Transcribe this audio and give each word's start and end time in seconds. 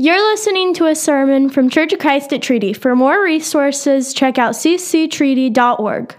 You're 0.00 0.30
listening 0.30 0.74
to 0.74 0.86
a 0.86 0.94
sermon 0.94 1.50
from 1.50 1.68
Church 1.68 1.92
of 1.92 1.98
Christ 1.98 2.32
at 2.32 2.40
Treaty. 2.40 2.72
For 2.72 2.94
more 2.94 3.20
resources, 3.20 4.14
check 4.14 4.38
out 4.38 4.54
cctreaty.org. 4.54 6.14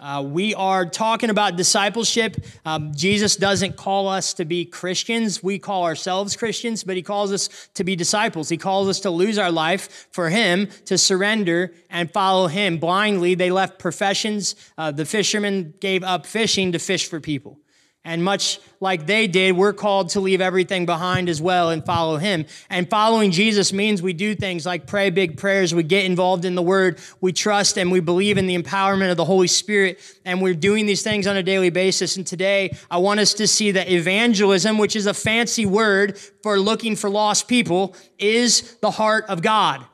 Uh, 0.00 0.22
we 0.26 0.54
are 0.54 0.86
talking 0.86 1.28
about 1.28 1.56
discipleship. 1.56 2.42
Um, 2.64 2.94
Jesus 2.94 3.36
doesn't 3.36 3.76
call 3.76 4.08
us 4.08 4.32
to 4.32 4.46
be 4.46 4.64
Christians. 4.64 5.42
We 5.42 5.58
call 5.58 5.84
ourselves 5.84 6.34
Christians, 6.34 6.82
but 6.82 6.96
he 6.96 7.02
calls 7.02 7.30
us 7.30 7.68
to 7.74 7.84
be 7.84 7.94
disciples. 7.94 8.48
He 8.48 8.56
calls 8.56 8.88
us 8.88 9.00
to 9.00 9.10
lose 9.10 9.36
our 9.36 9.52
life 9.52 10.08
for 10.10 10.30
him, 10.30 10.68
to 10.86 10.96
surrender 10.96 11.74
and 11.90 12.10
follow 12.10 12.46
him. 12.46 12.78
Blindly, 12.78 13.34
they 13.34 13.50
left 13.50 13.78
professions. 13.78 14.56
Uh, 14.78 14.90
the 14.90 15.04
fishermen 15.04 15.74
gave 15.78 16.02
up 16.02 16.24
fishing 16.24 16.72
to 16.72 16.78
fish 16.78 17.06
for 17.06 17.20
people. 17.20 17.58
And 18.02 18.24
much 18.24 18.60
like 18.80 19.06
they 19.06 19.26
did, 19.26 19.56
we're 19.56 19.74
called 19.74 20.08
to 20.10 20.20
leave 20.20 20.40
everything 20.40 20.86
behind 20.86 21.28
as 21.28 21.42
well 21.42 21.68
and 21.68 21.84
follow 21.84 22.16
him. 22.16 22.46
And 22.70 22.88
following 22.88 23.30
Jesus 23.30 23.74
means 23.74 24.00
we 24.00 24.14
do 24.14 24.34
things 24.34 24.64
like 24.64 24.86
pray 24.86 25.10
big 25.10 25.36
prayers, 25.36 25.74
we 25.74 25.82
get 25.82 26.06
involved 26.06 26.46
in 26.46 26.54
the 26.54 26.62
word, 26.62 26.98
we 27.20 27.32
trust 27.32 27.76
and 27.76 27.92
we 27.92 28.00
believe 28.00 28.38
in 28.38 28.46
the 28.46 28.56
empowerment 28.56 29.10
of 29.10 29.18
the 29.18 29.24
Holy 29.26 29.48
Spirit, 29.48 30.00
and 30.24 30.40
we're 30.40 30.54
doing 30.54 30.86
these 30.86 31.02
things 31.02 31.26
on 31.26 31.36
a 31.36 31.42
daily 31.42 31.68
basis. 31.68 32.16
And 32.16 32.26
today, 32.26 32.74
I 32.90 32.96
want 32.96 33.20
us 33.20 33.34
to 33.34 33.46
see 33.46 33.72
that 33.72 33.90
evangelism, 33.90 34.78
which 34.78 34.96
is 34.96 35.04
a 35.04 35.14
fancy 35.14 35.66
word 35.66 36.16
for 36.42 36.58
looking 36.58 36.96
for 36.96 37.10
lost 37.10 37.48
people, 37.48 37.94
is 38.18 38.76
the 38.76 38.90
heart 38.90 39.26
of 39.28 39.42
God. 39.42 39.84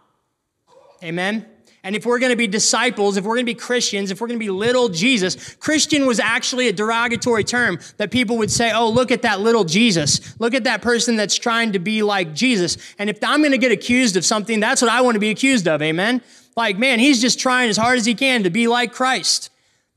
Amen. 1.03 1.45
And 1.87 1.95
if 1.95 2.05
we're 2.05 2.19
going 2.19 2.33
to 2.33 2.37
be 2.37 2.49
disciples, 2.49 3.17
if 3.17 3.23
we're 3.23 3.37
going 3.37 3.47
to 3.47 3.53
be 3.53 3.55
Christians, 3.55 4.11
if 4.11 4.21
we're 4.21 4.27
going 4.27 4.41
to 4.41 4.45
be 4.45 4.51
little 4.51 4.89
Jesus, 4.89 5.55
Christian 5.55 6.05
was 6.05 6.19
actually 6.19 6.67
a 6.67 6.73
derogatory 6.73 7.45
term 7.45 7.79
that 7.99 8.11
people 8.11 8.39
would 8.39 8.51
say, 8.51 8.73
oh, 8.73 8.89
look 8.89 9.13
at 9.13 9.23
that 9.23 9.39
little 9.39 9.63
Jesus. 9.63 10.35
Look 10.41 10.53
at 10.53 10.65
that 10.65 10.83
person 10.83 11.15
that's 11.15 11.37
trying 11.37 11.75
to 11.75 11.79
be 11.79 12.03
like 12.03 12.35
Jesus. 12.35 12.77
And 12.99 13.09
if 13.09 13.23
I'm 13.23 13.39
going 13.39 13.53
to 13.53 13.59
get 13.59 13.71
accused 13.71 14.17
of 14.17 14.25
something, 14.25 14.59
that's 14.59 14.83
what 14.83 14.91
I 14.91 15.01
want 15.03 15.15
to 15.15 15.21
be 15.21 15.31
accused 15.31 15.69
of. 15.69 15.81
Amen. 15.81 16.23
Like, 16.57 16.77
man, 16.77 16.99
he's 16.99 17.21
just 17.21 17.39
trying 17.39 17.71
as 17.71 17.77
hard 17.77 17.99
as 17.99 18.05
he 18.05 18.17
can 18.17 18.43
to 18.43 18.51
be 18.51 18.67
like 18.67 18.93
Christ. 18.93 19.51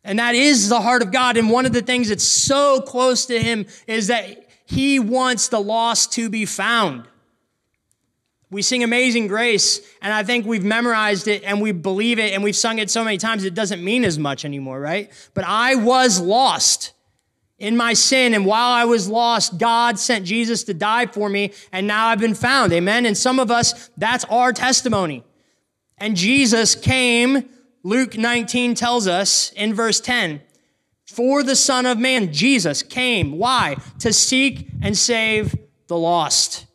And 0.03 0.19
that 0.19 0.35
is 0.35 0.69
the 0.69 0.81
heart 0.81 1.01
of 1.01 1.11
God. 1.11 1.37
And 1.37 1.49
one 1.49 1.65
of 1.65 1.73
the 1.73 1.81
things 1.81 2.09
that's 2.09 2.23
so 2.23 2.81
close 2.81 3.25
to 3.25 3.41
him 3.41 3.65
is 3.87 4.05
that 4.07 4.47
he 4.63 4.99
wants 4.99 5.47
the 5.47 5.59
lost 5.59 6.13
to 6.13 6.29
be 6.29 6.45
found. 6.45 7.05
We 8.51 8.63
sing 8.63 8.83
Amazing 8.83 9.27
Grace, 9.27 9.79
and 10.01 10.11
I 10.11 10.23
think 10.23 10.47
we've 10.47 10.63
memorized 10.63 11.27
it 11.27 11.43
and 11.43 11.61
we 11.61 11.71
believe 11.71 12.17
it 12.17 12.33
and 12.33 12.43
we've 12.43 12.55
sung 12.55 12.79
it 12.79 12.89
so 12.89 13.03
many 13.03 13.19
times 13.19 13.43
it 13.43 13.53
doesn't 13.53 13.83
mean 13.83 14.03
as 14.03 14.17
much 14.17 14.43
anymore, 14.43 14.79
right? 14.79 15.11
But 15.35 15.43
I 15.45 15.75
was 15.75 16.19
lost 16.19 16.93
in 17.59 17.77
my 17.77 17.93
sin, 17.93 18.33
and 18.33 18.45
while 18.45 18.71
I 18.71 18.85
was 18.85 19.07
lost, 19.07 19.59
God 19.59 19.99
sent 19.99 20.25
Jesus 20.25 20.63
to 20.63 20.73
die 20.73 21.05
for 21.05 21.29
me, 21.29 21.51
and 21.71 21.85
now 21.85 22.07
I've 22.07 22.19
been 22.19 22.33
found. 22.33 22.73
Amen. 22.73 23.05
And 23.05 23.15
some 23.15 23.37
of 23.37 23.51
us, 23.51 23.89
that's 23.97 24.25
our 24.25 24.51
testimony. 24.51 25.23
And 25.99 26.15
Jesus 26.15 26.73
came, 26.73 27.49
Luke 27.83 28.17
19 28.17 28.73
tells 28.73 29.07
us 29.07 29.51
in 29.51 29.75
verse 29.75 29.99
10, 29.99 30.41
for 31.05 31.43
the 31.43 31.55
Son 31.55 31.85
of 31.85 31.99
Man, 31.99 32.31
Jesus 32.31 32.81
came. 32.81 33.37
Why? 33.37 33.75
To 33.99 34.13
seek 34.13 34.69
and 34.81 34.97
save 34.97 35.55
the 35.87 35.97
lost. 35.97 36.65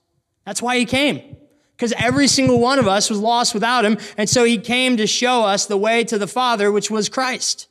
That's 0.44 0.61
why 0.61 0.78
he 0.78 0.84
came 0.84 1.34
because 1.77 1.92
every 1.97 2.28
single 2.28 2.61
one 2.61 2.78
of 2.78 2.86
us 2.86 3.11
was 3.11 3.19
lost 3.19 3.55
without 3.55 3.84
him. 3.84 3.98
And 4.17 4.28
so 4.28 4.44
he 4.44 4.58
came 4.58 4.97
to 4.97 5.06
show 5.06 5.42
us 5.42 5.67
the 5.67 5.77
way 5.77 6.05
to 6.05 6.19
the 6.19 6.27
Father, 6.27 6.70
which 6.70 6.91
was 6.91 7.08
Christ. 7.08 7.69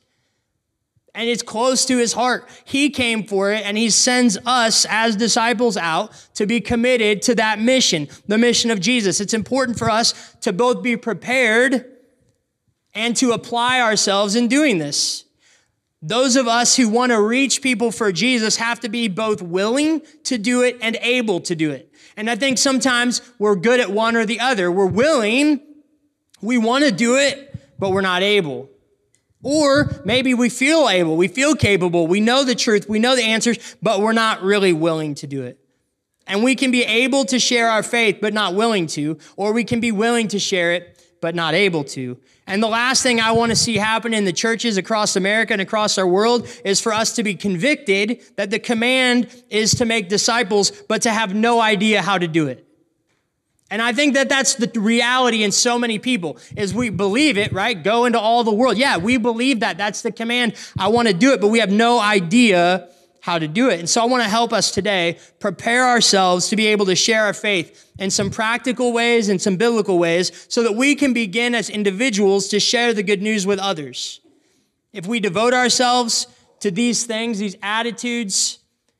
And 1.14 1.28
it's 1.28 1.42
close 1.42 1.84
to 1.86 1.96
his 1.96 2.12
heart. 2.12 2.48
He 2.64 2.90
came 2.90 3.24
for 3.24 3.52
it, 3.52 3.64
and 3.64 3.78
he 3.78 3.88
sends 3.88 4.36
us 4.44 4.84
as 4.90 5.14
disciples 5.14 5.76
out 5.76 6.12
to 6.34 6.44
be 6.44 6.60
committed 6.60 7.22
to 7.22 7.36
that 7.36 7.60
mission, 7.60 8.08
the 8.26 8.36
mission 8.36 8.70
of 8.70 8.80
Jesus. 8.80 9.20
It's 9.20 9.32
important 9.32 9.78
for 9.78 9.88
us 9.88 10.34
to 10.40 10.52
both 10.52 10.82
be 10.82 10.96
prepared 10.96 11.86
and 12.94 13.16
to 13.16 13.32
apply 13.32 13.80
ourselves 13.80 14.34
in 14.34 14.48
doing 14.48 14.78
this. 14.78 15.23
Those 16.06 16.36
of 16.36 16.46
us 16.46 16.76
who 16.76 16.90
want 16.90 17.12
to 17.12 17.20
reach 17.20 17.62
people 17.62 17.90
for 17.90 18.12
Jesus 18.12 18.56
have 18.56 18.78
to 18.80 18.90
be 18.90 19.08
both 19.08 19.40
willing 19.40 20.02
to 20.24 20.36
do 20.36 20.62
it 20.62 20.76
and 20.82 20.98
able 21.00 21.40
to 21.40 21.54
do 21.54 21.70
it. 21.70 21.90
And 22.14 22.28
I 22.28 22.36
think 22.36 22.58
sometimes 22.58 23.22
we're 23.38 23.56
good 23.56 23.80
at 23.80 23.90
one 23.90 24.14
or 24.14 24.26
the 24.26 24.40
other. 24.40 24.70
We're 24.70 24.84
willing, 24.84 25.62
we 26.42 26.58
want 26.58 26.84
to 26.84 26.92
do 26.92 27.16
it, 27.16 27.58
but 27.78 27.90
we're 27.90 28.02
not 28.02 28.22
able. 28.22 28.68
Or 29.42 30.02
maybe 30.04 30.34
we 30.34 30.50
feel 30.50 30.90
able, 30.90 31.16
we 31.16 31.26
feel 31.28 31.54
capable, 31.54 32.06
we 32.06 32.20
know 32.20 32.44
the 32.44 32.54
truth, 32.54 32.86
we 32.86 32.98
know 32.98 33.16
the 33.16 33.22
answers, 33.22 33.76
but 33.80 34.02
we're 34.02 34.12
not 34.12 34.42
really 34.42 34.74
willing 34.74 35.14
to 35.16 35.26
do 35.26 35.44
it. 35.44 35.58
And 36.26 36.44
we 36.44 36.54
can 36.54 36.70
be 36.70 36.82
able 36.82 37.24
to 37.26 37.38
share 37.38 37.70
our 37.70 37.82
faith, 37.82 38.18
but 38.20 38.34
not 38.34 38.54
willing 38.54 38.88
to, 38.88 39.16
or 39.36 39.54
we 39.54 39.64
can 39.64 39.80
be 39.80 39.90
willing 39.90 40.28
to 40.28 40.38
share 40.38 40.72
it, 40.72 41.02
but 41.22 41.34
not 41.34 41.54
able 41.54 41.84
to. 41.84 42.18
And 42.46 42.62
the 42.62 42.68
last 42.68 43.02
thing 43.02 43.20
I 43.20 43.32
want 43.32 43.50
to 43.50 43.56
see 43.56 43.76
happen 43.76 44.12
in 44.12 44.26
the 44.26 44.32
churches 44.32 44.76
across 44.76 45.16
America 45.16 45.54
and 45.54 45.62
across 45.62 45.96
our 45.96 46.06
world 46.06 46.46
is 46.64 46.80
for 46.80 46.92
us 46.92 47.14
to 47.14 47.22
be 47.22 47.34
convicted 47.34 48.20
that 48.36 48.50
the 48.50 48.58
command 48.58 49.28
is 49.48 49.76
to 49.76 49.86
make 49.86 50.08
disciples, 50.10 50.70
but 50.70 51.02
to 51.02 51.10
have 51.10 51.34
no 51.34 51.60
idea 51.60 52.02
how 52.02 52.18
to 52.18 52.28
do 52.28 52.46
it. 52.46 52.66
And 53.70 53.80
I 53.80 53.92
think 53.92 54.14
that 54.14 54.28
that's 54.28 54.56
the 54.56 54.70
reality 54.78 55.42
in 55.42 55.50
so 55.50 55.78
many 55.78 55.98
people 55.98 56.38
is 56.54 56.74
we 56.74 56.90
believe 56.90 57.38
it, 57.38 57.52
right? 57.52 57.82
Go 57.82 58.04
into 58.04 58.20
all 58.20 58.44
the 58.44 58.52
world. 58.52 58.76
Yeah, 58.76 58.98
we 58.98 59.16
believe 59.16 59.60
that. 59.60 59.78
That's 59.78 60.02
the 60.02 60.12
command. 60.12 60.54
I 60.78 60.88
want 60.88 61.08
to 61.08 61.14
do 61.14 61.32
it, 61.32 61.40
but 61.40 61.48
we 61.48 61.60
have 61.60 61.72
no 61.72 61.98
idea 61.98 62.88
how 63.24 63.38
to 63.38 63.48
do 63.48 63.70
it. 63.70 63.80
And 63.80 63.88
so 63.88 64.02
I 64.02 64.04
want 64.04 64.22
to 64.22 64.28
help 64.28 64.52
us 64.52 64.70
today 64.70 65.18
prepare 65.40 65.86
ourselves 65.86 66.50
to 66.50 66.56
be 66.56 66.66
able 66.66 66.84
to 66.84 66.94
share 66.94 67.24
our 67.24 67.32
faith 67.32 67.90
in 67.98 68.10
some 68.10 68.28
practical 68.28 68.92
ways 68.92 69.30
and 69.30 69.40
some 69.40 69.56
biblical 69.56 69.98
ways 69.98 70.46
so 70.50 70.62
that 70.62 70.72
we 70.72 70.94
can 70.94 71.14
begin 71.14 71.54
as 71.54 71.70
individuals 71.70 72.48
to 72.48 72.60
share 72.60 72.92
the 72.92 73.02
good 73.02 73.22
news 73.22 73.46
with 73.46 73.58
others. 73.58 74.20
If 74.92 75.06
we 75.06 75.20
devote 75.20 75.54
ourselves 75.54 76.26
to 76.60 76.70
these 76.70 77.04
things, 77.06 77.38
these 77.38 77.56
attitudes, 77.62 78.58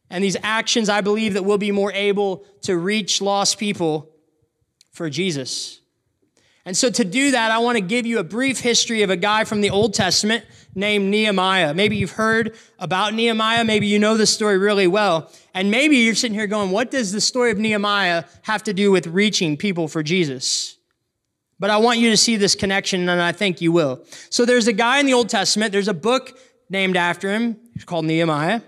and 0.09 0.25
these 0.25 0.39
actions, 0.43 0.89
I 0.89 1.03
believe 1.03 1.35
that 1.35 1.45
we'll 1.45 1.59
be 1.59 1.71
more 1.71 1.93
able 1.93 2.47
to 2.63 2.79
reach 2.79 3.21
lost 3.21 3.59
people 3.59 4.11
for 4.91 5.11
Jesus. 5.11 5.83
And 6.67 6.77
so 6.77 6.89
to 6.91 7.05
do 7.05 7.33
that, 7.33 7.51
I 7.51 7.59
want 7.59 7.77
to 7.77 7.83
give 7.83 8.07
you 8.07 8.19
a 8.19 8.25
brief 8.25 8.61
history 8.61 9.03
of 9.03 9.11
a 9.11 9.17
guy 9.17 9.45
from 9.45 9.61
the 9.61 9.71
Old 9.71 9.93
Testament 9.93 10.45
named 10.75 11.11
Nehemiah. 11.11 11.75
Maybe 11.75 11.97
you've 11.97 12.13
heard 12.13 12.57
about 12.79 13.13
Nehemiah. 13.13 13.65
Maybe 13.65 13.87
you 13.87 13.99
know 13.99 14.17
the 14.17 14.27
story 14.27 14.57
really 14.57 14.87
well. 14.87 15.31
And 15.53 15.71
maybe 15.71 15.99
you're 15.99 16.15
sitting 16.15 16.37
here 16.37 16.47
going, 16.47 16.71
what 16.71 16.91
does 16.91 17.13
the 17.13 17.21
story 17.21 17.51
of 17.51 17.59
Nehemiah 17.59 18.25
have 18.43 18.63
to 18.65 18.73
do 18.73 18.91
with 18.91 19.07
reaching 19.07 19.59
people 19.59 19.89
for 19.89 20.03
Jesus? 20.03 20.79
But 21.61 21.71
I 21.71 21.77
want 21.77 21.99
you 21.99 22.11
to 22.11 22.17
see 22.17 22.37
this 22.37 22.55
connection, 22.55 23.09
and 23.09 23.21
I 23.21 23.33
think 23.33 23.61
you 23.61 23.71
will. 23.71 24.03
So 24.31 24.45
there's 24.45 24.67
a 24.67 24.73
guy 24.73 24.99
in 24.99 25.07
the 25.07 25.15
Old 25.15 25.29
Testament, 25.29 25.71
there's 25.71 25.89
a 25.89 25.95
book 25.95 26.39
named 26.71 26.97
after 26.97 27.31
him. 27.31 27.59
It's 27.75 27.85
called 27.85 28.07
Nehemiah. 28.07 28.63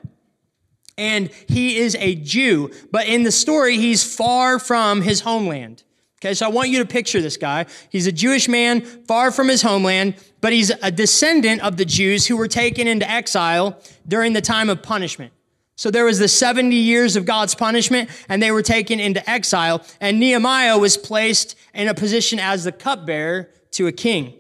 And 0.98 1.30
he 1.48 1.76
is 1.76 1.96
a 1.96 2.14
Jew, 2.14 2.70
but 2.92 3.06
in 3.06 3.22
the 3.22 3.32
story, 3.32 3.76
he's 3.76 4.02
far 4.02 4.58
from 4.58 5.02
his 5.02 5.20
homeland. 5.20 5.82
Okay, 6.22 6.32
so 6.32 6.46
I 6.46 6.48
want 6.48 6.70
you 6.70 6.78
to 6.78 6.86
picture 6.86 7.20
this 7.20 7.36
guy. 7.36 7.66
He's 7.90 8.06
a 8.06 8.12
Jewish 8.12 8.48
man, 8.48 8.80
far 8.80 9.30
from 9.30 9.48
his 9.48 9.60
homeland, 9.60 10.14
but 10.40 10.52
he's 10.52 10.70
a 10.82 10.90
descendant 10.90 11.60
of 11.60 11.76
the 11.76 11.84
Jews 11.84 12.26
who 12.26 12.38
were 12.38 12.48
taken 12.48 12.88
into 12.88 13.08
exile 13.08 13.78
during 14.08 14.32
the 14.32 14.40
time 14.40 14.70
of 14.70 14.82
punishment. 14.82 15.34
So 15.74 15.90
there 15.90 16.06
was 16.06 16.18
the 16.18 16.28
70 16.28 16.74
years 16.74 17.16
of 17.16 17.26
God's 17.26 17.54
punishment, 17.54 18.08
and 18.30 18.42
they 18.42 18.50
were 18.50 18.62
taken 18.62 18.98
into 18.98 19.28
exile, 19.28 19.84
and 20.00 20.18
Nehemiah 20.18 20.78
was 20.78 20.96
placed 20.96 21.54
in 21.74 21.86
a 21.86 21.92
position 21.92 22.38
as 22.38 22.64
the 22.64 22.72
cupbearer 22.72 23.50
to 23.72 23.86
a 23.86 23.92
king, 23.92 24.32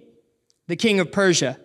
the 0.68 0.76
king 0.76 0.98
of 0.98 1.12
Persia. 1.12 1.58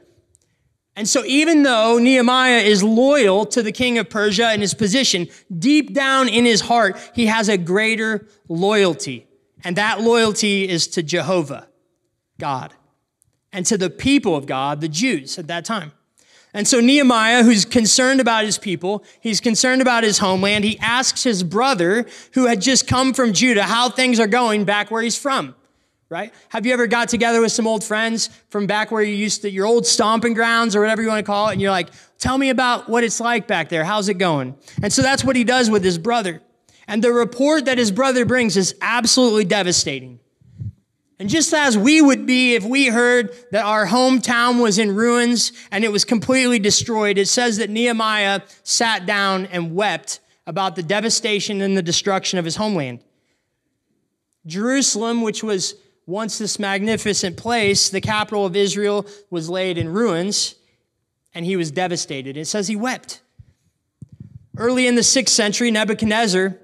And 0.94 1.07
so, 1.07 1.23
even 1.23 1.63
though 1.63 2.00
Nehemiah 2.00 2.59
is 2.59 2.83
loyal 2.83 3.45
to 3.45 3.63
the 3.63 3.71
king 3.71 3.97
of 3.97 4.09
Persia 4.09 4.47
and 4.47 4.61
his 4.61 4.73
position, 4.73 5.29
deep 5.57 5.94
down 5.94 6.27
in 6.27 6.44
his 6.44 6.59
heart, 6.59 7.00
he 7.16 7.27
has 7.27 7.47
a 7.47 7.57
greater 7.57 8.27
loyalty 8.50 9.25
and 9.63 9.75
that 9.75 10.01
loyalty 10.01 10.68
is 10.68 10.88
to 10.88 11.03
Jehovah, 11.03 11.68
God, 12.39 12.74
and 13.51 13.65
to 13.65 13.77
the 13.77 13.89
people 13.89 14.36
of 14.36 14.45
God, 14.45 14.81
the 14.81 14.88
Jews 14.88 15.38
at 15.38 15.47
that 15.47 15.65
time. 15.65 15.91
And 16.53 16.68
so 16.68 16.81
Nehemiah, 16.81 17.44
who's 17.44 17.63
concerned 17.63 18.19
about 18.19 18.44
his 18.44 18.57
people, 18.57 19.06
he's 19.21 19.39
concerned 19.39 19.81
about 19.81 20.03
his 20.03 20.18
homeland, 20.18 20.65
he 20.65 20.77
asks 20.80 21.24
his 21.24 21.44
brother, 21.44 22.06
who 22.33 22.47
had 22.47 22.62
just 22.62 22.88
come 22.88 23.13
from 23.13 23.31
Judah, 23.31 23.63
how 23.63 23.89
things 23.89 24.19
are 24.19 24.27
going 24.27 24.65
back 24.65 24.91
where 24.91 25.01
he's 25.01 25.18
from, 25.18 25.56
right? 26.09 26.33
Have 26.50 26.65
you 26.65 26.74
ever 26.74 26.88
got 26.88 27.07
together 27.07 27.39
with 27.39 27.53
some 27.53 27.68
old 27.68 27.86
friends 27.86 28.30
from 28.50 28.68
back 28.68 28.91
where 28.91 29.01
you 29.01 29.15
used 29.15 29.44
to, 29.44 29.50
your 29.50 29.65
old 29.65 29.86
stomping 29.86 30.33
grounds 30.33 30.75
or 30.75 30.81
whatever 30.81 31.01
you 31.01 31.07
want 31.07 31.25
to 31.25 31.30
call 31.30 31.47
it, 31.47 31.53
and 31.53 31.62
you're 31.62 31.71
like, 31.71 31.88
tell 32.18 32.38
me 32.38 32.50
about 32.50 32.89
what 32.89 33.06
it's 33.06 33.21
like 33.21 33.47
back 33.47 33.69
there. 33.69 33.86
How's 33.86 34.09
it 34.09 34.15
going? 34.15 34.56
And 34.83 34.91
so 34.91 35.01
that's 35.01 35.24
what 35.24 35.38
he 35.38 35.45
does 35.45 35.69
with 35.69 35.86
his 35.86 35.97
brother. 35.97 36.41
And 36.91 37.01
the 37.01 37.13
report 37.13 37.65
that 37.65 37.77
his 37.77 37.89
brother 37.89 38.25
brings 38.25 38.57
is 38.57 38.75
absolutely 38.81 39.45
devastating. 39.45 40.19
And 41.19 41.29
just 41.29 41.53
as 41.53 41.77
we 41.77 42.01
would 42.01 42.25
be 42.25 42.55
if 42.55 42.65
we 42.65 42.88
heard 42.88 43.33
that 43.51 43.63
our 43.63 43.88
hometown 43.88 44.61
was 44.61 44.77
in 44.77 44.93
ruins 44.93 45.53
and 45.71 45.85
it 45.85 45.91
was 45.93 46.03
completely 46.03 46.59
destroyed, 46.59 47.17
it 47.17 47.29
says 47.29 47.55
that 47.59 47.69
Nehemiah 47.69 48.41
sat 48.63 49.05
down 49.05 49.45
and 49.45 49.73
wept 49.73 50.19
about 50.45 50.75
the 50.75 50.83
devastation 50.83 51.61
and 51.61 51.77
the 51.77 51.81
destruction 51.81 52.38
of 52.38 52.43
his 52.43 52.57
homeland. 52.57 52.99
Jerusalem, 54.45 55.21
which 55.21 55.45
was 55.45 55.75
once 56.05 56.39
this 56.39 56.59
magnificent 56.59 57.38
place, 57.38 57.89
the 57.89 58.01
capital 58.01 58.45
of 58.45 58.57
Israel, 58.57 59.05
was 59.29 59.49
laid 59.49 59.77
in 59.77 59.88
ruins, 59.88 60.55
and 61.33 61.45
he 61.45 61.55
was 61.55 61.71
devastated. 61.71 62.35
It 62.35 62.47
says 62.47 62.67
he 62.67 62.75
wept. 62.75 63.21
Early 64.57 64.88
in 64.88 64.95
the 64.95 65.03
sixth 65.03 65.33
century, 65.33 65.71
Nebuchadnezzar, 65.71 66.57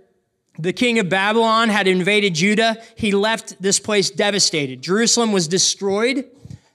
the 0.59 0.73
king 0.73 0.99
of 0.99 1.09
Babylon, 1.09 1.69
had 1.69 1.87
invaded 1.87 2.35
Judah. 2.35 2.81
He 2.95 3.11
left 3.11 3.61
this 3.61 3.79
place 3.79 4.09
devastated. 4.09 4.81
Jerusalem 4.81 5.31
was 5.31 5.47
destroyed. 5.47 6.25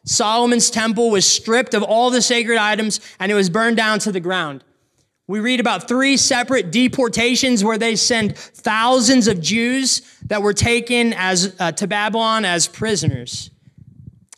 Solomon's 0.05 0.71
temple 0.71 1.11
was 1.11 1.25
stripped 1.25 1.75
of 1.75 1.83
all 1.83 2.11
the 2.11 2.23
sacred 2.23 2.59
items 2.59 3.01
and 3.21 3.31
it 3.31 3.35
was 3.35 3.49
burned 3.51 3.77
down 3.77 3.99
to 4.01 4.13
the 4.13 4.21
ground. 4.21 4.65
We 5.29 5.41
read 5.41 5.61
about 5.61 5.87
three 5.87 6.17
separate 6.17 6.73
deportations 6.73 7.63
where 7.63 7.79
they 7.79 7.95
send 7.97 8.37
thousands 8.37 9.29
of 9.29 9.41
Jews 9.41 10.03
that 10.27 10.43
were 10.43 10.53
taken 10.53 11.13
as, 11.13 11.55
uh, 11.59 11.73
to 11.73 11.87
Babylon 11.87 12.45
as 12.45 12.67
prisoners. 12.67 13.51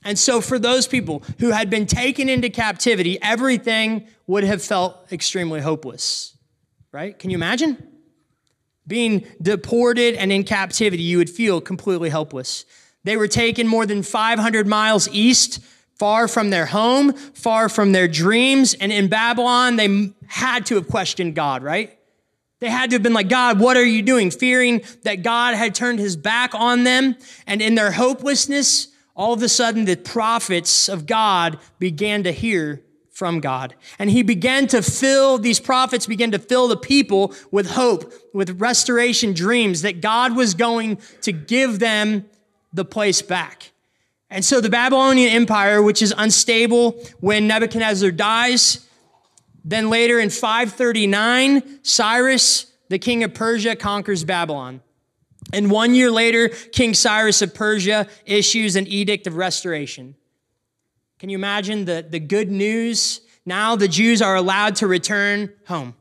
And 0.04 0.18
so, 0.18 0.42
for 0.42 0.58
those 0.58 0.86
people 0.86 1.22
who 1.38 1.50
had 1.50 1.70
been 1.70 1.86
taken 1.86 2.28
into 2.28 2.50
captivity, 2.50 3.18
everything 3.22 4.06
would 4.26 4.44
have 4.44 4.62
felt 4.62 5.10
extremely 5.10 5.62
hopeless, 5.62 6.36
right? 6.92 7.18
Can 7.18 7.30
you 7.30 7.38
imagine? 7.38 7.93
Being 8.86 9.26
deported 9.40 10.14
and 10.14 10.30
in 10.30 10.44
captivity, 10.44 11.02
you 11.02 11.18
would 11.18 11.30
feel 11.30 11.60
completely 11.60 12.10
helpless. 12.10 12.64
They 13.04 13.16
were 13.16 13.28
taken 13.28 13.66
more 13.66 13.86
than 13.86 14.02
500 14.02 14.66
miles 14.66 15.08
east 15.08 15.60
far 15.98 16.26
from 16.26 16.50
their 16.50 16.66
home, 16.66 17.12
far 17.12 17.68
from 17.68 17.92
their 17.92 18.08
dreams. 18.08 18.74
And 18.74 18.92
in 18.92 19.08
Babylon, 19.08 19.76
they 19.76 20.12
had 20.26 20.66
to 20.66 20.74
have 20.74 20.88
questioned 20.88 21.34
God, 21.34 21.62
right? 21.62 21.98
They 22.60 22.70
had 22.70 22.90
to 22.90 22.96
have 22.96 23.02
been 23.02 23.12
like, 23.12 23.28
God, 23.28 23.60
what 23.60 23.76
are 23.76 23.84
you 23.84 24.02
doing? 24.02 24.30
Fearing 24.30 24.82
that 25.02 25.22
God 25.22 25.54
had 25.54 25.74
turned 25.74 25.98
his 25.98 26.16
back 26.16 26.54
on 26.54 26.84
them. 26.84 27.16
And 27.46 27.60
in 27.60 27.74
their 27.74 27.92
hopelessness, 27.92 28.88
all 29.14 29.34
of 29.34 29.42
a 29.42 29.48
sudden, 29.48 29.84
the 29.84 29.96
prophets 29.96 30.88
of 30.88 31.06
God 31.06 31.58
began 31.78 32.22
to 32.24 32.32
hear 32.32 32.82
from 33.14 33.38
God. 33.40 33.74
And 33.98 34.10
he 34.10 34.22
began 34.22 34.66
to 34.66 34.82
fill, 34.82 35.38
these 35.38 35.60
prophets 35.60 36.06
began 36.06 36.32
to 36.32 36.38
fill 36.38 36.68
the 36.68 36.76
people 36.76 37.32
with 37.50 37.70
hope, 37.70 38.12
with 38.34 38.60
restoration 38.60 39.32
dreams 39.32 39.82
that 39.82 40.02
God 40.02 40.36
was 40.36 40.54
going 40.54 40.98
to 41.22 41.32
give 41.32 41.78
them 41.78 42.26
the 42.72 42.84
place 42.84 43.22
back. 43.22 43.70
And 44.28 44.44
so 44.44 44.60
the 44.60 44.68
Babylonian 44.68 45.30
Empire, 45.30 45.80
which 45.80 46.02
is 46.02 46.12
unstable 46.16 47.00
when 47.20 47.46
Nebuchadnezzar 47.46 48.10
dies, 48.10 48.86
then 49.64 49.90
later 49.90 50.18
in 50.18 50.28
539, 50.28 51.84
Cyrus, 51.84 52.72
the 52.88 52.98
king 52.98 53.22
of 53.22 53.32
Persia, 53.32 53.76
conquers 53.76 54.24
Babylon. 54.24 54.82
And 55.52 55.70
one 55.70 55.94
year 55.94 56.10
later, 56.10 56.48
King 56.48 56.94
Cyrus 56.94 57.42
of 57.42 57.54
Persia 57.54 58.08
issues 58.26 58.74
an 58.74 58.88
edict 58.88 59.28
of 59.28 59.36
restoration. 59.36 60.16
Can 61.18 61.28
you 61.28 61.36
imagine 61.36 61.84
the, 61.84 62.06
the 62.08 62.20
good 62.20 62.50
news? 62.50 63.20
Now 63.46 63.76
the 63.76 63.88
Jews 63.88 64.20
are 64.22 64.36
allowed 64.36 64.76
to 64.76 64.86
return 64.86 65.52
home. 65.66 65.94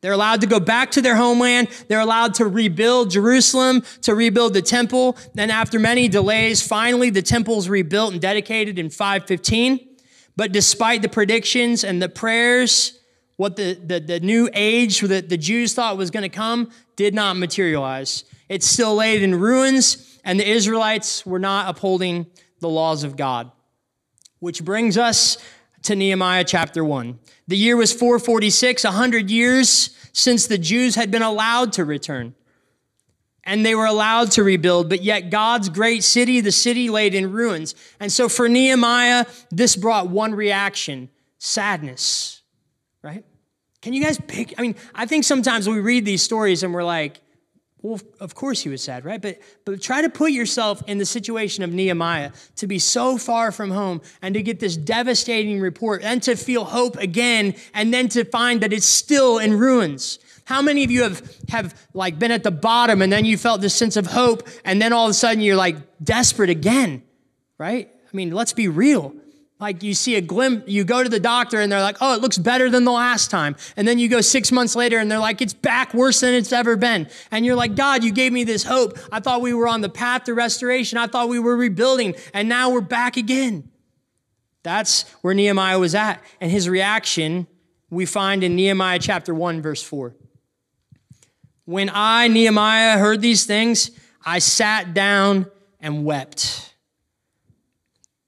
They're 0.00 0.12
allowed 0.12 0.40
to 0.40 0.48
go 0.48 0.58
back 0.58 0.90
to 0.92 1.00
their 1.00 1.14
homeland. 1.14 1.68
They're 1.86 2.00
allowed 2.00 2.34
to 2.34 2.46
rebuild 2.46 3.10
Jerusalem, 3.10 3.84
to 4.02 4.16
rebuild 4.16 4.52
the 4.52 4.62
temple. 4.62 5.16
Then 5.34 5.48
after 5.48 5.78
many 5.78 6.08
delays, 6.08 6.66
finally 6.66 7.10
the 7.10 7.22
temple's 7.22 7.68
rebuilt 7.68 8.12
and 8.12 8.20
dedicated 8.20 8.80
in 8.80 8.90
515. 8.90 9.88
But 10.36 10.50
despite 10.50 11.02
the 11.02 11.08
predictions 11.08 11.84
and 11.84 12.02
the 12.02 12.08
prayers, 12.08 12.98
what 13.36 13.54
the, 13.54 13.74
the, 13.74 14.00
the 14.00 14.20
new 14.20 14.48
age 14.52 15.00
that 15.00 15.28
the 15.28 15.36
Jews 15.36 15.74
thought 15.74 15.96
was 15.96 16.10
going 16.10 16.24
to 16.24 16.28
come 16.28 16.70
did 16.96 17.14
not 17.14 17.36
materialize. 17.36 18.24
It's 18.48 18.66
still 18.66 18.96
laid 18.96 19.22
in 19.22 19.34
ruins, 19.36 20.18
and 20.24 20.38
the 20.38 20.48
Israelites 20.48 21.24
were 21.24 21.38
not 21.38 21.68
upholding 21.68 22.26
the 22.60 22.68
laws 22.68 23.04
of 23.04 23.16
God. 23.16 23.50
Which 24.42 24.64
brings 24.64 24.98
us 24.98 25.38
to 25.82 25.94
Nehemiah 25.94 26.42
chapter 26.42 26.84
1. 26.84 27.16
The 27.46 27.56
year 27.56 27.76
was 27.76 27.92
446, 27.92 28.82
100 28.82 29.30
years 29.30 29.96
since 30.12 30.48
the 30.48 30.58
Jews 30.58 30.96
had 30.96 31.12
been 31.12 31.22
allowed 31.22 31.74
to 31.74 31.84
return. 31.84 32.34
And 33.44 33.64
they 33.64 33.76
were 33.76 33.86
allowed 33.86 34.32
to 34.32 34.42
rebuild, 34.42 34.88
but 34.88 35.04
yet 35.04 35.30
God's 35.30 35.68
great 35.68 36.02
city, 36.02 36.40
the 36.40 36.50
city 36.50 36.90
laid 36.90 37.14
in 37.14 37.30
ruins. 37.30 37.76
And 38.00 38.10
so 38.10 38.28
for 38.28 38.48
Nehemiah, 38.48 39.26
this 39.52 39.76
brought 39.76 40.08
one 40.08 40.34
reaction 40.34 41.08
sadness, 41.38 42.42
right? 43.00 43.24
Can 43.80 43.92
you 43.92 44.02
guys 44.02 44.18
pick? 44.26 44.54
I 44.58 44.62
mean, 44.62 44.74
I 44.92 45.06
think 45.06 45.22
sometimes 45.22 45.68
we 45.68 45.78
read 45.78 46.04
these 46.04 46.20
stories 46.20 46.64
and 46.64 46.74
we're 46.74 46.82
like, 46.82 47.20
well, 47.82 48.00
of 48.20 48.36
course 48.36 48.60
he 48.62 48.68
was 48.68 48.80
sad, 48.80 49.04
right? 49.04 49.20
But, 49.20 49.40
but 49.64 49.82
try 49.82 50.02
to 50.02 50.08
put 50.08 50.30
yourself 50.30 50.82
in 50.86 50.98
the 50.98 51.04
situation 51.04 51.64
of 51.64 51.72
Nehemiah 51.72 52.30
to 52.56 52.68
be 52.68 52.78
so 52.78 53.18
far 53.18 53.50
from 53.50 53.72
home 53.72 54.00
and 54.22 54.34
to 54.34 54.42
get 54.42 54.60
this 54.60 54.76
devastating 54.76 55.60
report 55.60 56.02
and 56.04 56.22
to 56.22 56.36
feel 56.36 56.64
hope 56.64 56.96
again 56.96 57.54
and 57.74 57.92
then 57.92 58.08
to 58.10 58.24
find 58.24 58.60
that 58.60 58.72
it's 58.72 58.86
still 58.86 59.38
in 59.38 59.58
ruins. 59.58 60.20
How 60.44 60.62
many 60.62 60.84
of 60.84 60.92
you 60.92 61.02
have, 61.02 61.36
have 61.48 61.88
like 61.92 62.20
been 62.20 62.30
at 62.30 62.44
the 62.44 62.52
bottom 62.52 63.02
and 63.02 63.12
then 63.12 63.24
you 63.24 63.36
felt 63.36 63.60
this 63.60 63.74
sense 63.74 63.96
of 63.96 64.06
hope 64.06 64.46
and 64.64 64.80
then 64.80 64.92
all 64.92 65.06
of 65.06 65.10
a 65.10 65.14
sudden 65.14 65.42
you're 65.42 65.56
like 65.56 65.76
desperate 66.02 66.50
again, 66.50 67.02
right? 67.58 67.90
I 67.92 68.16
mean, 68.16 68.30
let's 68.30 68.52
be 68.52 68.68
real. 68.68 69.12
Like 69.62 69.84
you 69.84 69.94
see 69.94 70.16
a 70.16 70.20
glimpse, 70.20 70.64
you 70.66 70.82
go 70.82 71.04
to 71.04 71.08
the 71.08 71.20
doctor 71.20 71.60
and 71.60 71.70
they're 71.70 71.80
like, 71.80 71.98
oh, 72.00 72.16
it 72.16 72.20
looks 72.20 72.36
better 72.36 72.68
than 72.68 72.82
the 72.82 72.90
last 72.90 73.30
time. 73.30 73.54
And 73.76 73.86
then 73.86 74.00
you 74.00 74.08
go 74.08 74.20
six 74.20 74.50
months 74.50 74.74
later 74.74 74.98
and 74.98 75.08
they're 75.08 75.20
like, 75.20 75.40
it's 75.40 75.54
back 75.54 75.94
worse 75.94 76.18
than 76.18 76.34
it's 76.34 76.52
ever 76.52 76.74
been. 76.74 77.08
And 77.30 77.46
you're 77.46 77.54
like, 77.54 77.76
God, 77.76 78.02
you 78.02 78.10
gave 78.10 78.32
me 78.32 78.42
this 78.42 78.64
hope. 78.64 78.98
I 79.12 79.20
thought 79.20 79.40
we 79.40 79.54
were 79.54 79.68
on 79.68 79.80
the 79.80 79.88
path 79.88 80.24
to 80.24 80.34
restoration. 80.34 80.98
I 80.98 81.06
thought 81.06 81.28
we 81.28 81.38
were 81.38 81.56
rebuilding. 81.56 82.16
And 82.34 82.48
now 82.48 82.70
we're 82.70 82.80
back 82.80 83.16
again. 83.16 83.70
That's 84.64 85.08
where 85.20 85.32
Nehemiah 85.32 85.78
was 85.78 85.94
at. 85.94 86.20
And 86.40 86.50
his 86.50 86.68
reaction 86.68 87.46
we 87.88 88.04
find 88.04 88.42
in 88.42 88.56
Nehemiah 88.56 88.98
chapter 88.98 89.32
1, 89.32 89.62
verse 89.62 89.80
4. 89.84 90.12
When 91.66 91.88
I, 91.94 92.26
Nehemiah, 92.26 92.98
heard 92.98 93.20
these 93.20 93.44
things, 93.44 93.92
I 94.26 94.40
sat 94.40 94.92
down 94.92 95.46
and 95.78 96.04
wept. 96.04 96.71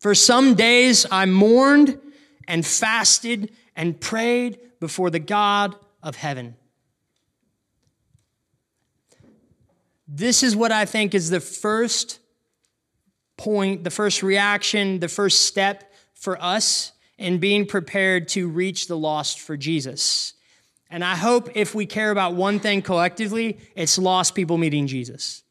For 0.04 0.14
some 0.14 0.54
days 0.54 1.06
I 1.10 1.24
mourned 1.24 1.98
and 2.46 2.66
fasted 2.66 3.50
and 3.74 3.98
prayed 3.98 4.58
before 4.78 5.08
the 5.08 5.18
God 5.18 5.74
of 6.02 6.14
heaven. 6.14 6.56
This 10.06 10.42
is 10.42 10.54
what 10.54 10.72
I 10.72 10.84
think 10.84 11.14
is 11.14 11.30
the 11.30 11.40
first 11.40 12.18
point, 13.38 13.82
the 13.82 13.90
first 13.90 14.22
reaction, 14.22 14.98
the 14.98 15.08
first 15.08 15.46
step 15.46 15.90
for 16.12 16.36
us 16.38 16.92
in 17.16 17.38
being 17.38 17.64
prepared 17.64 18.28
to 18.28 18.46
reach 18.46 18.88
the 18.88 18.98
lost 18.98 19.40
for 19.40 19.56
Jesus. 19.56 20.34
And 20.90 21.02
I 21.02 21.16
hope 21.16 21.48
if 21.54 21.74
we 21.74 21.86
care 21.86 22.10
about 22.10 22.34
one 22.34 22.60
thing 22.60 22.82
collectively, 22.82 23.56
it's 23.74 23.96
lost 23.96 24.34
people 24.34 24.58
meeting 24.58 24.86
Jesus. 24.86 25.42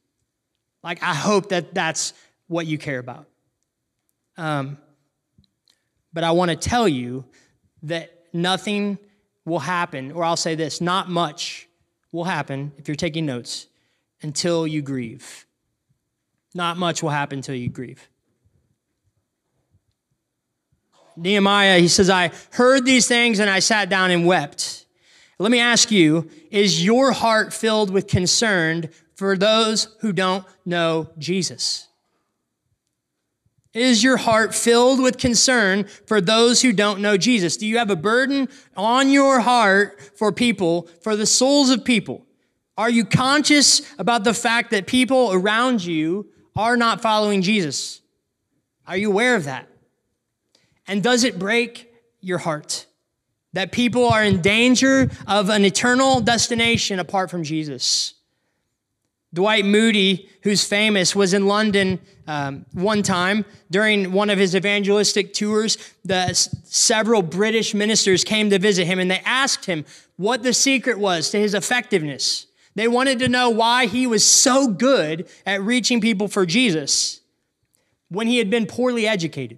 Like, 0.84 1.01
I 1.01 1.16
hope 1.16 1.50
that 1.50 1.74
that's 1.74 2.13
what 2.46 2.68
you 2.68 2.78
care 2.78 3.00
about. 3.00 3.25
Um, 4.38 4.78
but 6.12 6.24
I 6.24 6.32
want 6.32 6.52
to 6.52 6.58
tell 6.58 6.88
you 6.88 7.25
that 7.84 8.12
nothing 8.34 8.98
will 9.46 9.60
happen, 9.60 10.12
or 10.12 10.24
I'll 10.24 10.38
say 10.38 10.56
this 10.56 10.82
not 10.82 11.10
much 11.10 11.68
will 12.12 12.24
happen 12.24 12.72
if 12.78 12.88
you're 12.88 12.96
taking 12.96 13.25
notes 13.25 13.68
until 14.22 14.66
you 14.66 14.82
grieve. 14.82 15.46
Not 16.54 16.78
much 16.78 17.02
will 17.02 17.10
happen 17.10 17.40
until 17.40 17.56
you 17.56 17.70
grieve. 17.70 18.10
Nehemiah, 21.16 21.80
he 21.80 21.88
says, 21.88 22.10
I 22.10 22.32
heard 22.52 22.86
these 22.86 23.08
things 23.08 23.40
and 23.40 23.50
I 23.50 23.60
sat 23.60 23.90
down 23.90 24.12
and 24.12 24.25
wept. 24.25 24.86
Let 25.40 25.52
me 25.52 25.60
ask 25.60 25.92
you, 25.92 26.30
is 26.52 26.84
your 26.84 27.12
heart 27.12 27.54
filled 27.54 27.90
with 27.90 28.08
concern 28.08 28.90
for 29.16 29.38
those 29.38 29.96
who 30.00 30.13
don't 30.13 30.46
know 30.66 31.10
Jesus? 31.18 31.88
Is 33.74 34.03
your 34.03 34.18
heart 34.18 34.53
filled 34.53 35.01
with 35.01 35.18
concern 35.18 35.86
for 36.06 36.22
those 36.22 36.62
who 36.62 36.74
don't 36.74 37.01
know 37.01 37.18
Jesus? 37.18 37.58
Do 37.58 37.65
you 37.65 37.80
have 37.80 37.89
a 37.89 37.96
burden 37.96 38.48
on 38.77 39.10
your 39.10 39.39
heart 39.39 40.00
for 40.15 40.32
people, 40.32 40.88
for 41.01 41.15
the 41.15 41.25
souls 41.25 41.72
of 41.72 41.84
people? 41.84 42.25
Are 42.77 42.89
you 42.89 43.03
conscious 43.03 43.82
about 43.98 44.24
the 44.24 44.34
fact 44.34 44.72
that 44.72 44.86
people 44.86 45.32
around 45.34 45.84
you 45.84 46.27
are 46.56 46.77
not 46.77 47.01
following 47.01 47.42
Jesus? 47.42 48.01
Are 48.88 48.98
you 48.98 49.10
aware 49.10 49.36
of 49.36 49.46
that? 49.46 49.68
And 50.88 51.01
does 51.01 51.24
it 51.24 51.39
break 51.39 51.92
your 52.20 52.39
heart 52.39 52.86
that 53.53 53.72
people 53.72 54.08
are 54.08 54.24
in 54.24 54.42
danger 54.42 55.10
of 55.27 55.50
an 55.50 55.65
eternal 55.65 56.20
destination 56.20 57.00
apart 57.00 57.32
from 57.32 57.44
Jesus? 57.44 58.12
Dwight 59.34 59.66
Moody, 59.66 60.30
who's 60.44 60.63
famous, 60.63 61.16
was 61.16 61.34
in 61.34 61.48
London 61.48 62.00
um, 62.28 62.66
one 62.74 63.02
time 63.02 63.46
during 63.72 64.12
one 64.12 64.30
of 64.30 64.38
his 64.38 64.56
evangelistic 64.56 65.34
tours. 65.34 65.78
The, 66.06 66.34
several 66.66 67.22
British 67.22 67.74
ministers 67.74 68.24
came 68.24 68.50
to 68.52 68.60
visit 68.60 68.86
him 68.86 69.00
and 69.00 69.10
they 69.10 69.22
asked 69.25 69.66
him 69.66 69.86
what 70.18 70.44
the 70.44 70.54
secret 70.54 71.00
was 71.00 71.32
to 71.32 71.40
his 71.40 71.54
effectiveness. 71.54 72.46
They 72.75 72.88
wanted 72.88 73.20
to 73.20 73.30
know 73.30 73.50
why 73.50 73.88
he 73.88 74.08
was 74.08 74.24
so 74.24 74.68
good 74.68 75.28
at 75.46 75.62
reaching 75.62 76.02
people 76.02 76.28
for 76.28 76.46
Jesus 76.46 77.22
when 78.10 78.28
he 78.28 78.38
had 78.38 78.50
been 78.50 78.66
poorly 78.66 79.08
educated. 79.08 79.58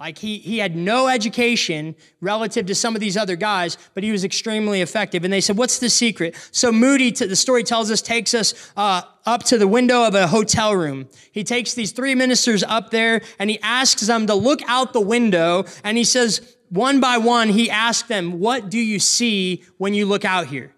Like 0.00 0.16
he, 0.16 0.38
he 0.38 0.56
had 0.56 0.76
no 0.76 1.08
education 1.08 1.94
relative 2.22 2.64
to 2.64 2.74
some 2.74 2.94
of 2.94 3.02
these 3.02 3.18
other 3.18 3.36
guys, 3.36 3.76
but 3.92 4.02
he 4.02 4.10
was 4.10 4.24
extremely 4.24 4.80
effective. 4.80 5.24
And 5.24 5.32
they 5.32 5.42
said, 5.42 5.58
What's 5.58 5.78
the 5.78 5.90
secret? 5.90 6.34
So 6.52 6.72
Moody, 6.72 7.10
the 7.10 7.36
story 7.36 7.62
tells 7.62 7.90
us, 7.90 8.00
takes 8.00 8.32
us 8.32 8.72
uh, 8.78 9.02
up 9.26 9.42
to 9.44 9.58
the 9.58 9.68
window 9.68 10.06
of 10.06 10.14
a 10.14 10.26
hotel 10.26 10.74
room. 10.74 11.06
He 11.32 11.44
takes 11.44 11.74
these 11.74 11.92
three 11.92 12.14
ministers 12.14 12.62
up 12.62 12.90
there 12.90 13.20
and 13.38 13.50
he 13.50 13.60
asks 13.60 14.06
them 14.06 14.26
to 14.28 14.34
look 14.34 14.62
out 14.66 14.94
the 14.94 15.02
window. 15.02 15.66
And 15.84 15.98
he 15.98 16.04
says, 16.04 16.56
one 16.70 17.00
by 17.00 17.18
one, 17.18 17.50
he 17.50 17.68
asks 17.68 18.08
them, 18.08 18.40
What 18.40 18.70
do 18.70 18.78
you 18.78 18.98
see 18.98 19.64
when 19.76 19.92
you 19.92 20.06
look 20.06 20.24
out 20.24 20.46
here? 20.46 20.72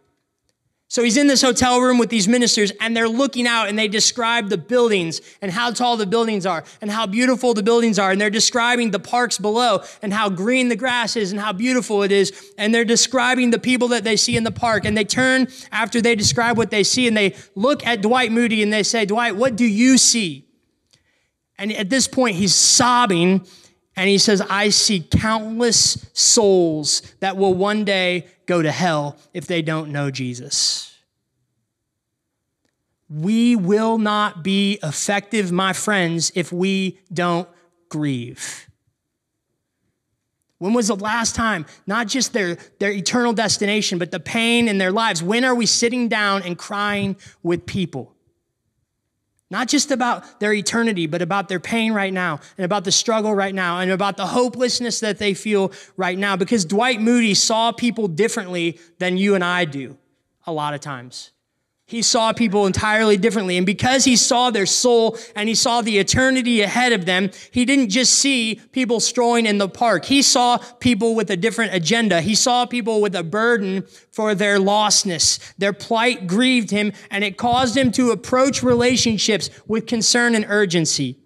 So 0.93 1.03
he's 1.03 1.17
in 1.17 1.27
this 1.27 1.41
hotel 1.41 1.81
room 1.81 1.97
with 1.97 2.11
these 2.11 2.29
ministers 2.29 2.71
and 2.79 2.95
they're 2.95 3.09
looking 3.09 3.47
out 3.47 3.71
and 3.71 3.79
they 3.79 3.89
describe 3.89 4.51
the 4.51 4.59
buildings 4.59 5.23
and 5.41 5.51
how 5.51 5.71
tall 5.71 5.97
the 5.97 6.05
buildings 6.05 6.45
are 6.45 6.65
and 6.83 6.91
how 6.91 7.07
beautiful 7.07 7.55
the 7.55 7.63
buildings 7.63 7.99
are. 7.99 8.11
And 8.11 8.21
they're 8.21 8.29
describing 8.29 8.91
the 8.91 8.99
parks 8.99 9.39
below 9.39 9.83
and 10.03 10.13
how 10.13 10.29
green 10.29 10.69
the 10.69 10.77
grass 10.77 11.17
is 11.17 11.33
and 11.33 11.41
how 11.41 11.55
beautiful 11.55 12.03
it 12.03 12.13
is. 12.13 12.53
And 12.59 12.75
they're 12.75 12.85
describing 12.85 13.53
the 13.53 13.59
people 13.59 13.89
that 13.89 14.05
they 14.05 14.17
see 14.17 14.37
in 14.37 14.45
the 14.45 14.53
park. 14.53 14.85
And 14.85 14.95
they 14.95 15.05
turn 15.05 15.49
after 15.71 16.03
they 16.03 16.15
describe 16.15 16.59
what 16.59 16.71
they 16.71 16.85
see 16.85 17.09
and 17.09 17.17
they 17.17 17.37
look 17.55 17.87
at 17.87 18.03
Dwight 18.03 18.31
Moody 18.31 18.63
and 18.63 18.71
they 18.71 18.83
say, 18.83 19.07
Dwight, 19.07 19.35
what 19.35 19.57
do 19.57 19.65
you 19.65 19.97
see? 19.97 20.45
And 21.57 21.73
at 21.73 21.89
this 21.89 22.07
point, 22.07 22.37
he's 22.37 22.55
sobbing 22.55 23.47
and 23.97 24.09
he 24.09 24.19
says, 24.19 24.41
I 24.41 24.71
see 24.71 25.01
countless 25.01 26.11
souls 26.13 27.03
that 27.21 27.37
will 27.37 27.55
one 27.55 27.85
day 27.85 28.27
go 28.47 28.63
to 28.63 28.73
hell 28.73 29.17
if 29.35 29.47
they 29.47 29.63
don't 29.63 29.91
know 29.91 30.11
Jesus. 30.11 30.97
We 33.11 33.57
will 33.57 33.99
not 33.99 34.43
be 34.43 34.79
effective, 34.83 35.53
my 35.53 35.75
friends, 35.75 36.33
if 36.35 36.51
we 36.51 37.01
don't 37.13 37.49
grieve. 37.91 38.69
When 40.57 40.73
was 40.73 40.89
the 40.89 40.97
last 40.97 41.35
time, 41.35 41.67
not 41.87 42.07
just 42.07 42.33
their, 42.33 42.57
their 42.79 42.93
eternal 42.93 43.33
destination, 43.33 43.99
but 43.99 44.13
the 44.13 44.21
pain 44.21 44.69
in 44.69 44.79
their 44.79 44.93
lives? 44.93 45.23
When 45.23 45.45
are 45.45 45.55
we 45.55 45.67
sitting 45.67 46.09
down 46.09 46.43
and 46.45 46.57
crying 46.57 47.17
with 47.43 47.67
people? 47.67 48.12
Not 49.53 49.69
just 49.69 49.91
about 49.91 50.41
their 50.41 50.55
eternity, 50.55 51.07
but 51.07 51.21
about 51.21 51.49
their 51.49 51.61
pain 51.61 51.93
right 51.93 52.13
now, 52.13 52.41
and 52.57 52.65
about 52.65 52.85
the 52.85 52.91
struggle 52.91 53.35
right 53.35 53.55
now, 53.55 53.81
and 53.81 53.91
about 53.91 54.17
the 54.17 54.27
hopelessness 54.27 55.01
that 55.01 55.19
they 55.19 55.35
feel 55.35 55.73
right 55.99 56.19
now. 56.19 56.37
Because 56.37 56.65
Dwight 56.65 57.03
Moody 57.03 57.35
saw 57.35 57.71
people 57.71 58.09
differently 58.09 58.81
than 58.99 59.19
you 59.19 59.35
and 59.35 59.45
I 59.45 59.67
do 59.67 59.99
a 60.47 60.53
lot 60.53 60.73
of 60.73 60.81
times. 60.81 61.33
He 61.93 62.01
saw 62.01 62.33
people 62.33 62.65
entirely 62.65 63.19
differently. 63.19 63.59
And 63.59 63.67
because 63.67 64.07
he 64.07 64.17
saw 64.17 64.49
their 64.49 64.65
soul 64.65 65.19
and 65.37 65.47
he 65.47 65.55
saw 65.55 65.83
the 65.83 65.99
eternity 65.99 66.63
ahead 66.63 66.95
of 66.95 67.05
them, 67.05 67.31
he 67.51 67.67
didn't 67.67 67.91
just 67.91 68.15
see 68.15 68.63
people 68.73 68.99
strolling 68.99 69.45
in 69.45 69.59
the 69.59 69.69
park. 69.69 70.07
He 70.07 70.23
saw 70.23 70.57
people 70.57 71.15
with 71.15 71.31
a 71.31 71.37
different 71.37 71.75
agenda. 71.75 72.23
He 72.23 72.35
saw 72.35 72.65
people 72.65 73.03
with 73.03 73.15
a 73.15 73.23
burden 73.23 73.85
for 74.11 74.35
their 74.35 74.59
lostness. 74.59 75.39
Their 75.59 75.75
plight 75.75 76.27
grieved 76.27 76.71
him 76.71 76.95
and 77.11 77.25
it 77.25 77.37
caused 77.37 77.77
him 77.77 77.93
to 77.93 78.11
approach 78.11 78.63
relationships 78.63 79.51
with 79.67 79.87
concern 79.87 80.35
and 80.35 80.47
urgency. 80.49 81.19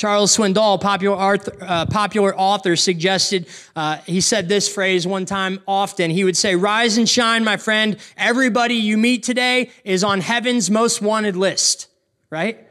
Charles 0.00 0.34
Swindoll, 0.34 0.80
popular, 0.80 1.14
author, 1.14 1.58
uh, 1.60 1.84
popular 1.84 2.34
author, 2.34 2.74
suggested, 2.74 3.46
uh, 3.76 3.98
he 4.06 4.22
said 4.22 4.48
this 4.48 4.66
phrase 4.66 5.06
one 5.06 5.26
time 5.26 5.60
often. 5.68 6.10
He 6.10 6.24
would 6.24 6.38
say, 6.38 6.56
Rise 6.56 6.96
and 6.96 7.06
shine, 7.06 7.44
my 7.44 7.58
friend. 7.58 7.98
Everybody 8.16 8.76
you 8.76 8.96
meet 8.96 9.22
today 9.22 9.70
is 9.84 10.02
on 10.02 10.22
heaven's 10.22 10.70
most 10.70 11.02
wanted 11.02 11.36
list, 11.36 11.88
right? 12.30 12.66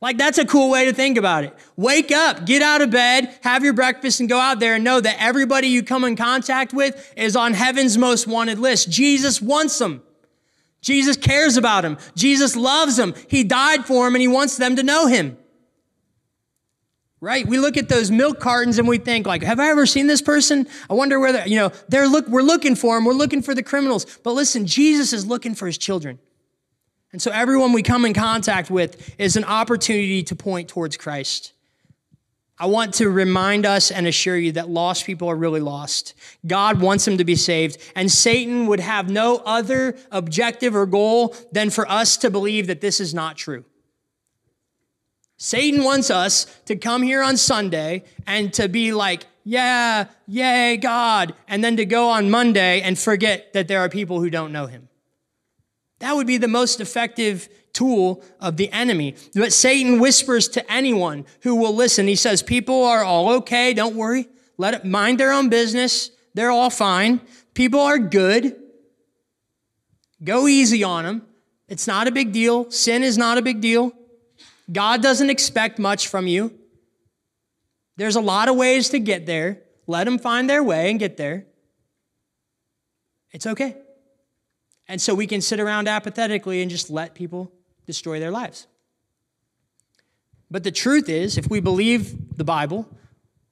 Like, 0.00 0.18
that's 0.18 0.38
a 0.38 0.44
cool 0.44 0.70
way 0.70 0.86
to 0.86 0.92
think 0.92 1.18
about 1.18 1.44
it. 1.44 1.56
Wake 1.76 2.10
up, 2.10 2.46
get 2.46 2.62
out 2.62 2.82
of 2.82 2.90
bed, 2.90 3.32
have 3.42 3.62
your 3.62 3.74
breakfast, 3.74 4.18
and 4.18 4.28
go 4.28 4.40
out 4.40 4.58
there 4.58 4.74
and 4.74 4.82
know 4.82 5.00
that 5.00 5.14
everybody 5.20 5.68
you 5.68 5.84
come 5.84 6.02
in 6.02 6.16
contact 6.16 6.72
with 6.72 7.14
is 7.16 7.36
on 7.36 7.54
heaven's 7.54 7.96
most 7.96 8.26
wanted 8.26 8.58
list. 8.58 8.90
Jesus 8.90 9.40
wants 9.40 9.78
them. 9.78 10.02
Jesus 10.80 11.16
cares 11.16 11.56
about 11.56 11.82
them. 11.82 11.96
Jesus 12.16 12.56
loves 12.56 12.96
them. 12.96 13.14
He 13.28 13.44
died 13.44 13.86
for 13.86 14.04
them 14.04 14.16
and 14.16 14.20
he 14.20 14.26
wants 14.26 14.56
them 14.56 14.74
to 14.74 14.82
know 14.82 15.06
him 15.06 15.38
right? 17.22 17.46
We 17.46 17.60
look 17.60 17.76
at 17.76 17.88
those 17.88 18.10
milk 18.10 18.40
cartons 18.40 18.80
and 18.80 18.88
we 18.88 18.98
think 18.98 19.28
like, 19.28 19.44
have 19.44 19.60
I 19.60 19.70
ever 19.70 19.86
seen 19.86 20.08
this 20.08 20.20
person? 20.20 20.66
I 20.90 20.94
wonder 20.94 21.20
where 21.20 21.46
you 21.46 21.56
know, 21.56 21.70
they're 21.88 22.08
look, 22.08 22.26
we're 22.26 22.42
looking 22.42 22.74
for 22.74 22.96
them. 22.96 23.04
We're 23.04 23.12
looking 23.14 23.42
for 23.42 23.54
the 23.54 23.62
criminals. 23.62 24.04
But 24.24 24.32
listen, 24.32 24.66
Jesus 24.66 25.12
is 25.12 25.24
looking 25.24 25.54
for 25.54 25.66
his 25.66 25.78
children. 25.78 26.18
And 27.12 27.22
so 27.22 27.30
everyone 27.30 27.72
we 27.72 27.84
come 27.84 28.04
in 28.04 28.12
contact 28.12 28.72
with 28.72 29.14
is 29.20 29.36
an 29.36 29.44
opportunity 29.44 30.24
to 30.24 30.34
point 30.34 30.68
towards 30.68 30.96
Christ. 30.96 31.52
I 32.58 32.66
want 32.66 32.94
to 32.94 33.08
remind 33.08 33.66
us 33.66 33.92
and 33.92 34.06
assure 34.06 34.36
you 34.36 34.52
that 34.52 34.68
lost 34.68 35.06
people 35.06 35.28
are 35.28 35.36
really 35.36 35.60
lost. 35.60 36.14
God 36.44 36.80
wants 36.80 37.04
them 37.04 37.18
to 37.18 37.24
be 37.24 37.36
saved, 37.36 37.78
and 37.94 38.10
Satan 38.10 38.66
would 38.66 38.80
have 38.80 39.10
no 39.10 39.42
other 39.44 39.96
objective 40.10 40.74
or 40.74 40.86
goal 40.86 41.36
than 41.50 41.70
for 41.70 41.88
us 41.90 42.16
to 42.18 42.30
believe 42.30 42.66
that 42.66 42.80
this 42.80 43.00
is 43.00 43.14
not 43.14 43.36
true. 43.36 43.64
Satan 45.42 45.82
wants 45.82 46.08
us 46.08 46.44
to 46.66 46.76
come 46.76 47.02
here 47.02 47.20
on 47.20 47.36
Sunday 47.36 48.04
and 48.28 48.54
to 48.54 48.68
be 48.68 48.92
like, 48.92 49.26
yeah, 49.42 50.04
yay, 50.28 50.76
God, 50.76 51.34
and 51.48 51.64
then 51.64 51.76
to 51.78 51.84
go 51.84 52.10
on 52.10 52.30
Monday 52.30 52.80
and 52.80 52.96
forget 52.96 53.52
that 53.52 53.66
there 53.66 53.80
are 53.80 53.88
people 53.88 54.20
who 54.20 54.30
don't 54.30 54.52
know 54.52 54.66
him. 54.66 54.88
That 55.98 56.14
would 56.14 56.28
be 56.28 56.36
the 56.36 56.46
most 56.46 56.80
effective 56.80 57.48
tool 57.72 58.22
of 58.38 58.56
the 58.56 58.70
enemy. 58.70 59.16
But 59.34 59.52
Satan 59.52 59.98
whispers 59.98 60.46
to 60.50 60.72
anyone 60.72 61.24
who 61.40 61.56
will 61.56 61.74
listen. 61.74 62.06
He 62.06 62.14
says, 62.14 62.40
People 62.40 62.84
are 62.84 63.02
all 63.02 63.28
okay, 63.38 63.74
don't 63.74 63.96
worry. 63.96 64.28
Let 64.58 64.74
it 64.74 64.84
mind 64.84 65.18
their 65.18 65.32
own 65.32 65.48
business. 65.48 66.12
They're 66.34 66.52
all 66.52 66.70
fine. 66.70 67.20
People 67.54 67.80
are 67.80 67.98
good. 67.98 68.54
Go 70.22 70.46
easy 70.46 70.84
on 70.84 71.02
them. 71.02 71.22
It's 71.66 71.88
not 71.88 72.06
a 72.06 72.12
big 72.12 72.30
deal. 72.30 72.70
Sin 72.70 73.02
is 73.02 73.18
not 73.18 73.38
a 73.38 73.42
big 73.42 73.60
deal. 73.60 73.92
God 74.70 75.02
doesn't 75.02 75.30
expect 75.30 75.78
much 75.78 76.08
from 76.08 76.26
you. 76.26 76.58
There's 77.96 78.16
a 78.16 78.20
lot 78.20 78.48
of 78.48 78.56
ways 78.56 78.90
to 78.90 78.98
get 78.98 79.26
there. 79.26 79.62
Let 79.86 80.04
them 80.04 80.18
find 80.18 80.48
their 80.48 80.62
way 80.62 80.90
and 80.90 80.98
get 80.98 81.16
there. 81.16 81.46
It's 83.32 83.46
okay. 83.46 83.76
And 84.88 85.00
so 85.00 85.14
we 85.14 85.26
can 85.26 85.40
sit 85.40 85.60
around 85.60 85.88
apathetically 85.88 86.62
and 86.62 86.70
just 86.70 86.90
let 86.90 87.14
people 87.14 87.52
destroy 87.86 88.20
their 88.20 88.30
lives. 88.30 88.66
But 90.50 90.64
the 90.64 90.70
truth 90.70 91.08
is, 91.08 91.38
if 91.38 91.48
we 91.48 91.60
believe 91.60 92.36
the 92.36 92.44
Bible, 92.44 92.86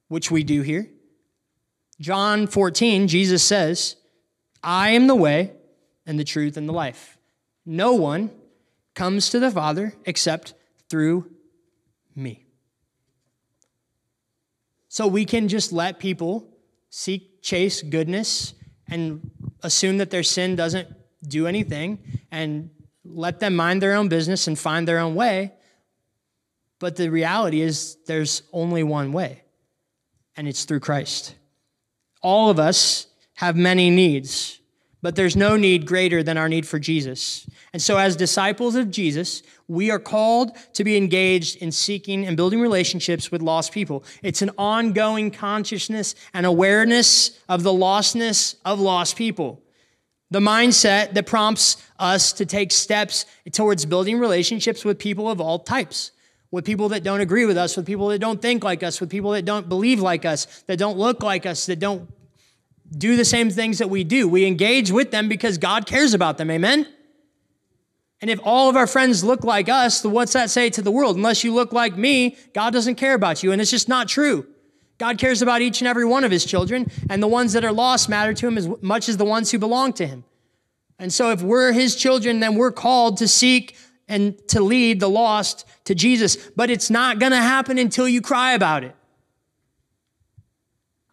which 0.07 0.29
we 0.29 0.43
do 0.43 0.61
here, 0.61 0.87
John 1.99 2.47
14, 2.47 3.07
Jesus 3.07 3.43
says, 3.43 3.95
I 4.63 4.89
am 4.89 5.07
the 5.07 5.15
way 5.15 5.53
and 6.05 6.19
the 6.19 6.23
truth 6.23 6.57
and 6.57 6.67
the 6.69 6.73
life. 6.73 7.17
No 7.65 7.93
one 7.93 8.31
comes 8.93 9.29
to 9.29 9.39
the 9.39 9.51
Father 9.51 9.93
except 10.05 10.53
through 10.91 11.31
me. 12.15 12.45
So 14.89 15.07
we 15.07 15.23
can 15.25 15.47
just 15.47 15.71
let 15.71 15.99
people 15.99 16.47
seek, 16.89 17.41
chase 17.41 17.81
goodness 17.81 18.53
and 18.89 19.31
assume 19.63 19.97
that 19.99 20.09
their 20.09 20.21
sin 20.21 20.57
doesn't 20.57 20.89
do 21.25 21.47
anything 21.47 22.19
and 22.29 22.69
let 23.05 23.39
them 23.39 23.55
mind 23.55 23.81
their 23.81 23.95
own 23.95 24.09
business 24.09 24.47
and 24.47 24.59
find 24.59 24.85
their 24.87 24.99
own 24.99 25.15
way. 25.15 25.53
But 26.79 26.97
the 26.97 27.09
reality 27.09 27.61
is, 27.61 27.97
there's 28.05 28.43
only 28.51 28.83
one 28.83 29.13
way, 29.13 29.43
and 30.35 30.47
it's 30.47 30.65
through 30.65 30.79
Christ. 30.81 31.35
All 32.21 32.49
of 32.49 32.59
us 32.59 33.07
have 33.35 33.55
many 33.55 33.89
needs, 33.89 34.59
but 35.01 35.15
there's 35.15 35.35
no 35.35 35.57
need 35.57 35.85
greater 35.85 36.21
than 36.21 36.37
our 36.37 36.47
need 36.47 36.67
for 36.67 36.79
Jesus. 36.79 37.47
And 37.73 37.81
so, 37.81 37.97
as 37.97 38.15
disciples 38.15 38.75
of 38.75 38.91
Jesus, 38.91 39.41
we 39.67 39.89
are 39.89 39.99
called 39.99 40.55
to 40.73 40.83
be 40.83 40.97
engaged 40.97 41.57
in 41.57 41.71
seeking 41.71 42.25
and 42.25 42.37
building 42.37 42.61
relationships 42.61 43.31
with 43.31 43.41
lost 43.41 43.71
people. 43.71 44.03
It's 44.21 44.41
an 44.41 44.51
ongoing 44.57 45.31
consciousness 45.31 46.15
and 46.33 46.45
awareness 46.45 47.39
of 47.49 47.63
the 47.63 47.71
lostness 47.71 48.55
of 48.65 48.79
lost 48.79 49.15
people. 49.15 49.61
The 50.29 50.39
mindset 50.39 51.13
that 51.13 51.25
prompts 51.25 51.77
us 51.99 52.31
to 52.33 52.45
take 52.45 52.71
steps 52.71 53.25
towards 53.51 53.85
building 53.85 54.19
relationships 54.19 54.85
with 54.85 54.99
people 54.99 55.29
of 55.29 55.41
all 55.41 55.59
types 55.59 56.11
with 56.51 56.65
people 56.65 56.89
that 56.89 57.01
don't 57.01 57.21
agree 57.21 57.45
with 57.45 57.57
us, 57.57 57.77
with 57.77 57.85
people 57.85 58.09
that 58.09 58.19
don't 58.19 58.41
think 58.41 58.63
like 58.63 58.83
us, 58.83 58.99
with 58.99 59.09
people 59.09 59.31
that 59.31 59.45
don't 59.45 59.69
believe 59.69 60.01
like 60.01 60.25
us, 60.25 60.63
that 60.67 60.77
don't 60.77 60.97
look 60.97 61.23
like 61.23 61.45
us, 61.45 61.65
that 61.65 61.79
don't 61.79 62.09
do 62.95 63.15
the 63.15 63.25
same 63.25 63.49
things 63.49 63.77
that 63.77 63.89
we 63.89 64.03
do. 64.03 64.27
We 64.27 64.45
engage 64.45 64.91
with 64.91 65.11
them 65.11 65.29
because 65.29 65.57
God 65.57 65.85
cares 65.85 66.13
about 66.13 66.37
them. 66.37 66.51
Amen? 66.51 66.87
And 68.21 68.29
if 68.29 68.39
all 68.43 68.69
of 68.69 68.75
our 68.75 68.87
friends 68.87 69.23
look 69.23 69.43
like 69.43 69.67
us, 69.67 70.03
what's 70.03 70.33
that 70.33 70.49
say 70.49 70.69
to 70.71 70.81
the 70.81 70.91
world? 70.91 71.15
Unless 71.15 71.43
you 71.43 71.53
look 71.53 71.73
like 71.73 71.97
me, 71.97 72.37
God 72.53 72.71
doesn't 72.71 72.95
care 72.95 73.15
about 73.15 73.41
you. 73.41 73.51
And 73.51 73.61
it's 73.61 73.71
just 73.71 73.89
not 73.89 74.07
true. 74.07 74.45
God 74.99 75.17
cares 75.17 75.41
about 75.41 75.63
each 75.63 75.81
and 75.81 75.87
every 75.87 76.05
one 76.05 76.23
of 76.23 76.29
his 76.29 76.45
children, 76.45 76.85
and 77.09 77.23
the 77.23 77.27
ones 77.27 77.53
that 77.53 77.65
are 77.65 77.71
lost 77.71 78.07
matter 78.07 78.35
to 78.35 78.47
him 78.47 78.55
as 78.55 78.69
much 78.83 79.09
as 79.09 79.17
the 79.17 79.25
ones 79.25 79.49
who 79.49 79.57
belong 79.57 79.93
to 79.93 80.05
him. 80.05 80.23
And 80.99 81.11
so, 81.11 81.31
if 81.31 81.41
we're 81.41 81.71
his 81.71 81.95
children, 81.95 82.39
then 82.39 82.53
we're 82.53 82.71
called 82.71 83.17
to 83.17 83.27
seek 83.27 83.75
and 84.07 84.37
to 84.49 84.61
lead 84.61 84.99
the 84.99 85.09
lost 85.09 85.65
to 85.85 85.95
Jesus. 85.95 86.35
But 86.55 86.69
it's 86.69 86.91
not 86.91 87.17
going 87.17 87.31
to 87.31 87.39
happen 87.39 87.79
until 87.79 88.07
you 88.07 88.21
cry 88.21 88.53
about 88.53 88.83
it. 88.83 88.95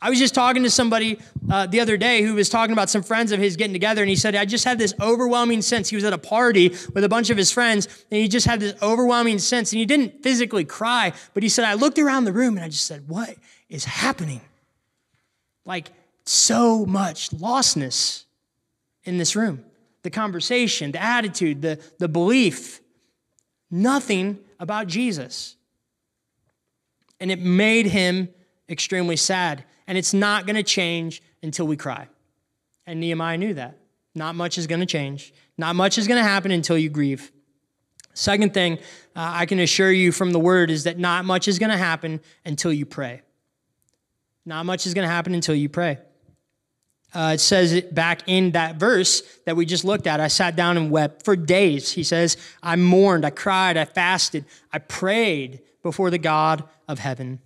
I 0.01 0.11
was 0.11 0.19
just 0.19 0.33
talking 0.33 0.63
to 0.63 0.71
somebody 0.71 1.19
uh, 1.51 1.67
the 1.67 1.81
other 1.81 1.97
day 1.97 2.23
who 2.23 2.35
was 2.35 2.49
talking 2.49 2.73
about 2.73 2.89
some 2.89 3.03
friends 3.03 3.33
of 3.33 3.41
his 3.41 3.57
getting 3.57 3.73
together, 3.73 4.01
and 4.01 4.09
he 4.09 4.15
said, 4.15 4.37
I 4.37 4.45
just 4.45 4.65
had 4.65 4.79
this 4.79 4.95
overwhelming 5.01 5.61
sense. 5.61 5.89
He 5.89 5.97
was 5.97 6.05
at 6.05 6.13
a 6.13 6.19
party 6.19 6.69
with 6.95 7.03
a 7.03 7.09
bunch 7.09 7.31
of 7.31 7.37
his 7.37 7.51
friends, 7.51 7.87
and 8.11 8.21
he 8.21 8.29
just 8.29 8.47
had 8.47 8.61
this 8.61 8.81
overwhelming 8.81 9.41
sense, 9.41 9.73
and 9.73 9.81
he 9.81 9.87
didn't 9.87 10.23
physically 10.23 10.65
cry, 10.65 11.13
but 11.35 11.43
he 11.43 11.49
said, 11.49 11.65
I 11.65 11.75
looked 11.75 11.99
around 11.99 12.25
the 12.25 12.33
room 12.33 12.57
and 12.57 12.65
I 12.65 12.69
just 12.69 12.87
said, 12.87 13.09
What 13.09 13.35
is 13.69 13.85
happening? 13.85 14.41
Like, 15.65 15.91
so 16.25 16.87
much 16.87 17.31
lostness 17.31 18.25
in 19.05 19.19
this 19.19 19.35
room. 19.35 19.65
The 20.03 20.11
conversation, 20.11 20.93
the 20.93 21.03
attitude, 21.03 21.63
the, 21.63 21.81
the 21.99 22.09
belief, 22.09 22.81
nothing 23.71 24.39
about 24.61 24.87
Jesus. 24.87 25.57
And 27.19 27.31
it 27.33 27.41
made 27.41 27.87
him 27.87 28.29
extremely 28.69 29.17
sad. 29.17 29.65
And 29.89 29.99
it's 29.99 30.15
not 30.15 30.47
going 30.47 30.55
to 30.57 30.63
change 30.63 31.21
until 31.43 31.67
we 31.67 31.77
cry. 31.77 32.07
And 32.87 33.01
Nehemiah 33.01 33.39
knew 33.39 33.55
that. 33.55 33.79
Not 34.15 34.37
much 34.37 34.59
is 34.59 34.69
going 34.69 34.81
to 34.81 34.87
change. 34.87 35.35
Not 35.57 35.75
much 35.75 35.99
is 35.99 36.07
going 36.07 36.23
to 36.23 36.29
happen 36.29 36.53
until 36.53 36.79
you 36.79 36.91
grieve. 36.91 37.33
Second 38.15 38.53
thing 38.53 38.75
uh, 39.17 39.33
I 39.35 39.47
can 39.47 39.59
assure 39.61 39.91
you 39.91 40.13
from 40.13 40.33
the 40.33 40.39
word 40.39 40.71
is 40.71 40.85
that 40.85 40.99
not 40.99 41.25
much 41.25 41.49
is 41.49 41.59
going 41.59 41.71
to 41.71 41.77
happen 41.77 42.21
until 42.45 42.73
you 42.73 42.85
pray. 42.85 43.23
Not 44.45 44.67
much 44.67 44.87
is 44.87 44.95
going 44.95 45.07
to 45.07 45.13
happen 45.13 45.35
until 45.35 45.55
you 45.55 45.69
pray. 45.69 45.99
Uh, 47.15 47.33
it 47.35 47.39
says 47.39 47.73
it 47.73 47.95
back 47.95 48.23
in 48.27 48.51
that 48.53 48.77
verse 48.77 49.23
that 49.47 49.57
we 49.57 49.65
just 49.65 49.85
looked 49.85 50.07
at. 50.07 50.21
I 50.21 50.29
sat 50.29 50.57
down 50.57 50.77
and 50.77 50.91
wept 50.91 51.25
for 51.25 51.37
days. 51.37 51.93
He 51.93 52.03
says, 52.03 52.37
I 52.63 52.77
mourned, 52.77 53.25
I 53.25 53.31
cried, 53.31 53.77
I 53.77 53.87
fasted, 53.87 54.45
I 54.73 54.79
prayed 54.79 55.61
before 55.83 56.11
the 56.11 56.19
God 56.19 56.65
of 56.87 56.99
heaven. 56.99 57.41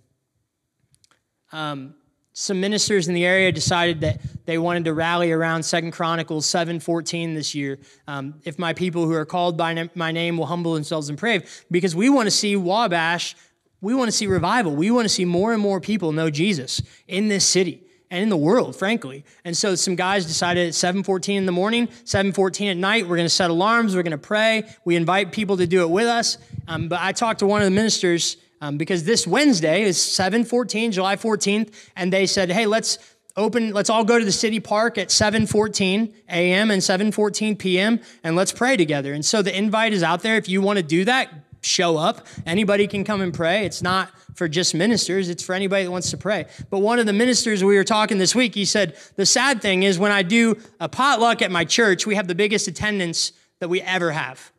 Um, 1.53 1.95
some 2.33 2.59
ministers 2.59 3.07
in 3.07 3.13
the 3.13 3.25
area 3.25 3.51
decided 3.51 4.01
that 4.01 4.19
they 4.45 4.57
wanted 4.57 4.85
to 4.85 4.93
rally 4.93 5.31
around 5.31 5.63
Second 5.63 5.91
Chronicles 5.91 6.47
7.14 6.47 7.35
this 7.35 7.53
year. 7.53 7.77
Um, 8.07 8.35
if 8.43 8.57
my 8.57 8.73
people 8.73 9.05
who 9.05 9.13
are 9.13 9.25
called 9.25 9.55
by 9.55 9.89
my 9.93 10.11
name 10.11 10.37
will 10.37 10.47
humble 10.47 10.73
themselves 10.73 11.09
and 11.09 11.17
pray, 11.17 11.43
because 11.69 11.95
we 11.95 12.09
want 12.09 12.25
to 12.25 12.31
see 12.31 12.55
Wabash, 12.55 13.35
we 13.81 13.93
want 13.93 14.07
to 14.07 14.11
see 14.11 14.27
revival. 14.27 14.75
We 14.75 14.89
want 14.91 15.05
to 15.05 15.09
see 15.09 15.25
more 15.25 15.53
and 15.53 15.61
more 15.61 15.79
people 15.79 16.11
know 16.11 16.29
Jesus 16.29 16.81
in 17.07 17.27
this 17.27 17.45
city 17.45 17.83
and 18.09 18.23
in 18.23 18.29
the 18.29 18.37
world, 18.37 18.75
frankly. 18.75 19.25
And 19.43 19.55
so 19.55 19.75
some 19.75 19.95
guys 19.95 20.25
decided 20.25 20.67
at 20.67 20.73
7:14 20.73 21.35
in 21.35 21.45
the 21.45 21.51
morning, 21.51 21.87
7:14 22.05 22.71
at 22.71 22.77
night, 22.77 23.03
we're 23.07 23.17
going 23.17 23.25
to 23.25 23.29
set 23.29 23.49
alarms, 23.49 23.95
we're 23.95 24.03
going 24.03 24.11
to 24.11 24.17
pray. 24.17 24.63
We 24.85 24.95
invite 24.95 25.31
people 25.31 25.57
to 25.57 25.67
do 25.67 25.81
it 25.81 25.89
with 25.89 26.07
us. 26.07 26.37
Um, 26.67 26.87
but 26.87 26.99
I 27.01 27.11
talked 27.11 27.39
to 27.39 27.45
one 27.45 27.61
of 27.61 27.65
the 27.65 27.71
ministers 27.71 28.37
um, 28.63 28.77
because 28.77 29.03
this 29.03 29.27
Wednesday 29.27 29.83
is 29.83 29.97
7:14, 29.97 30.93
July 30.93 31.17
14th, 31.17 31.73
and 31.97 32.13
they 32.13 32.25
said, 32.25 32.49
"Hey, 32.49 32.65
let's 32.65 32.97
open. 33.35 33.73
Let's 33.73 33.89
all 33.89 34.05
go 34.05 34.17
to 34.17 34.23
the 34.23 34.31
city 34.31 34.61
park 34.61 34.97
at 34.97 35.09
7:14 35.09 36.13
a.m. 36.29 36.71
and 36.71 36.81
7:14 36.81 37.59
p.m. 37.59 37.99
and 38.23 38.37
let's 38.37 38.53
pray 38.53 38.77
together." 38.77 39.11
And 39.13 39.25
so 39.25 39.41
the 39.41 39.55
invite 39.55 39.91
is 39.91 40.01
out 40.01 40.21
there. 40.21 40.37
If 40.37 40.47
you 40.47 40.61
want 40.61 40.77
to 40.77 40.83
do 40.83 41.03
that, 41.03 41.29
show 41.61 41.97
up. 41.97 42.25
Anybody 42.45 42.87
can 42.87 43.03
come 43.03 43.19
and 43.19 43.33
pray. 43.33 43.65
It's 43.65 43.81
not 43.81 44.09
for 44.33 44.47
just 44.47 44.73
ministers, 44.73 45.27
it's 45.27 45.43
for 45.43 45.53
anybody 45.53 45.83
that 45.83 45.91
wants 45.91 46.09
to 46.11 46.17
pray. 46.17 46.45
But 46.69 46.79
one 46.79 46.99
of 46.99 47.05
the 47.05 47.13
ministers 47.13 47.65
we 47.65 47.75
were 47.75 47.83
talking 47.83 48.17
this 48.17 48.33
week, 48.33 48.55
he 48.55 48.63
said, 48.63 48.97
The 49.17 49.25
sad 49.25 49.61
thing 49.61 49.83
is 49.83 49.99
when 49.99 50.13
I 50.13 50.23
do 50.23 50.55
a 50.79 50.87
potluck 50.87 51.41
at 51.41 51.51
my 51.51 51.65
church, 51.65 52.07
we 52.07 52.15
have 52.15 52.29
the 52.29 52.33
biggest 52.33 52.69
attendance 52.69 53.33
that 53.59 53.67
we 53.67 53.81
ever 53.81 54.11
have 54.11 54.52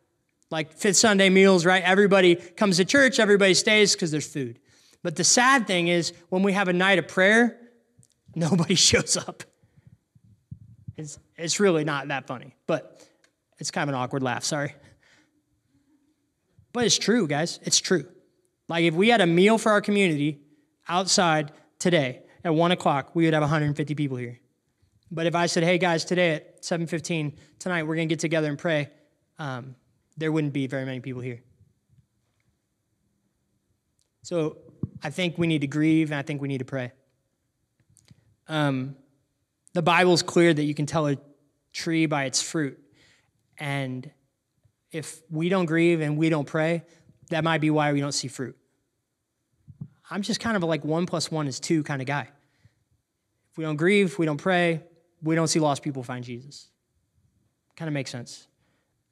like 0.55 0.71
fifth 0.71 0.95
Sunday 0.95 1.29
meals, 1.29 1.65
right? 1.65 1.83
Everybody 1.83 2.35
comes 2.35 2.77
to 2.77 2.85
church, 2.85 3.19
everybody 3.19 3.53
stays 3.53 3.93
because 3.93 4.09
there's 4.09 4.25
food. 4.25 4.57
But 5.03 5.17
the 5.17 5.23
sad 5.25 5.67
thing 5.67 5.89
is 5.89 6.13
when 6.29 6.43
we 6.43 6.53
have 6.53 6.69
a 6.69 6.73
night 6.73 6.97
of 6.97 7.09
prayer, 7.09 7.59
nobody 8.35 8.75
shows 8.75 9.17
up. 9.17 9.43
It's, 10.95 11.19
it's 11.35 11.59
really 11.59 11.83
not 11.83 12.07
that 12.07 12.25
funny, 12.25 12.55
but 12.67 13.05
it's 13.59 13.69
kind 13.69 13.89
of 13.89 13.93
an 13.93 14.01
awkward 14.01 14.23
laugh, 14.23 14.45
sorry. 14.45 14.73
But 16.71 16.85
it's 16.85 16.97
true, 16.97 17.27
guys. 17.27 17.59
It's 17.63 17.79
true. 17.79 18.07
Like 18.69 18.85
if 18.85 18.93
we 18.93 19.09
had 19.09 19.19
a 19.19 19.27
meal 19.27 19.57
for 19.57 19.73
our 19.73 19.81
community 19.81 20.39
outside 20.87 21.51
today 21.79 22.21
at 22.45 22.55
one 22.55 22.71
o'clock, 22.71 23.13
we 23.13 23.25
would 23.25 23.33
have 23.33 23.43
150 23.43 23.93
people 23.93 24.15
here. 24.15 24.39
But 25.11 25.25
if 25.25 25.35
I 25.35 25.47
said, 25.47 25.63
"Hey 25.63 25.77
guys, 25.77 26.05
today 26.05 26.35
at 26.35 26.63
7:15 26.63 27.33
tonight, 27.59 27.83
we're 27.83 27.95
gonna 27.95 28.05
get 28.05 28.19
together 28.19 28.47
and 28.47 28.57
pray," 28.57 28.89
um, 29.37 29.75
there 30.17 30.31
wouldn't 30.31 30.53
be 30.53 30.67
very 30.67 30.85
many 30.85 30.99
people 30.99 31.21
here. 31.21 31.41
So 34.23 34.57
I 35.03 35.09
think 35.09 35.37
we 35.37 35.47
need 35.47 35.61
to 35.61 35.67
grieve 35.67 36.11
and 36.11 36.17
I 36.17 36.21
think 36.21 36.41
we 36.41 36.47
need 36.47 36.59
to 36.59 36.65
pray. 36.65 36.91
Um, 38.47 38.95
the 39.73 39.81
Bible's 39.81 40.23
clear 40.23 40.53
that 40.53 40.63
you 40.63 40.73
can 40.73 40.85
tell 40.85 41.07
a 41.07 41.17
tree 41.73 42.05
by 42.05 42.25
its 42.25 42.41
fruit. 42.41 42.79
And 43.57 44.09
if 44.91 45.21
we 45.29 45.49
don't 45.49 45.65
grieve 45.65 46.01
and 46.01 46.17
we 46.17 46.29
don't 46.29 46.47
pray, 46.47 46.83
that 47.29 47.43
might 47.43 47.59
be 47.59 47.69
why 47.69 47.93
we 47.93 47.99
don't 47.99 48.13
see 48.13 48.27
fruit. 48.27 48.57
I'm 50.09 50.21
just 50.21 50.39
kind 50.39 50.55
of 50.55 50.63
like 50.63 50.85
one 50.85 51.05
plus 51.05 51.29
one 51.29 51.47
is 51.47 51.59
two 51.59 51.83
kind 51.83 52.01
of 52.01 52.07
guy. 52.07 52.29
If 53.51 53.57
we 53.57 53.63
don't 53.63 53.75
grieve, 53.75 54.17
we 54.17 54.25
don't 54.25 54.37
pray, 54.37 54.83
we 55.21 55.35
don't 55.35 55.47
see 55.47 55.59
lost 55.59 55.83
people 55.83 56.03
find 56.03 56.23
Jesus. 56.23 56.69
Kind 57.75 57.87
of 57.87 57.93
makes 57.93 58.11
sense. 58.11 58.47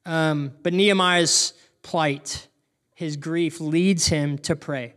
Um, 0.06 0.52
but 0.62 0.72
Nehemiah's 0.72 1.54
plight, 1.82 2.48
his 2.94 3.16
grief, 3.16 3.60
leads 3.60 4.06
him 4.08 4.38
to 4.38 4.56
pray. 4.56 4.94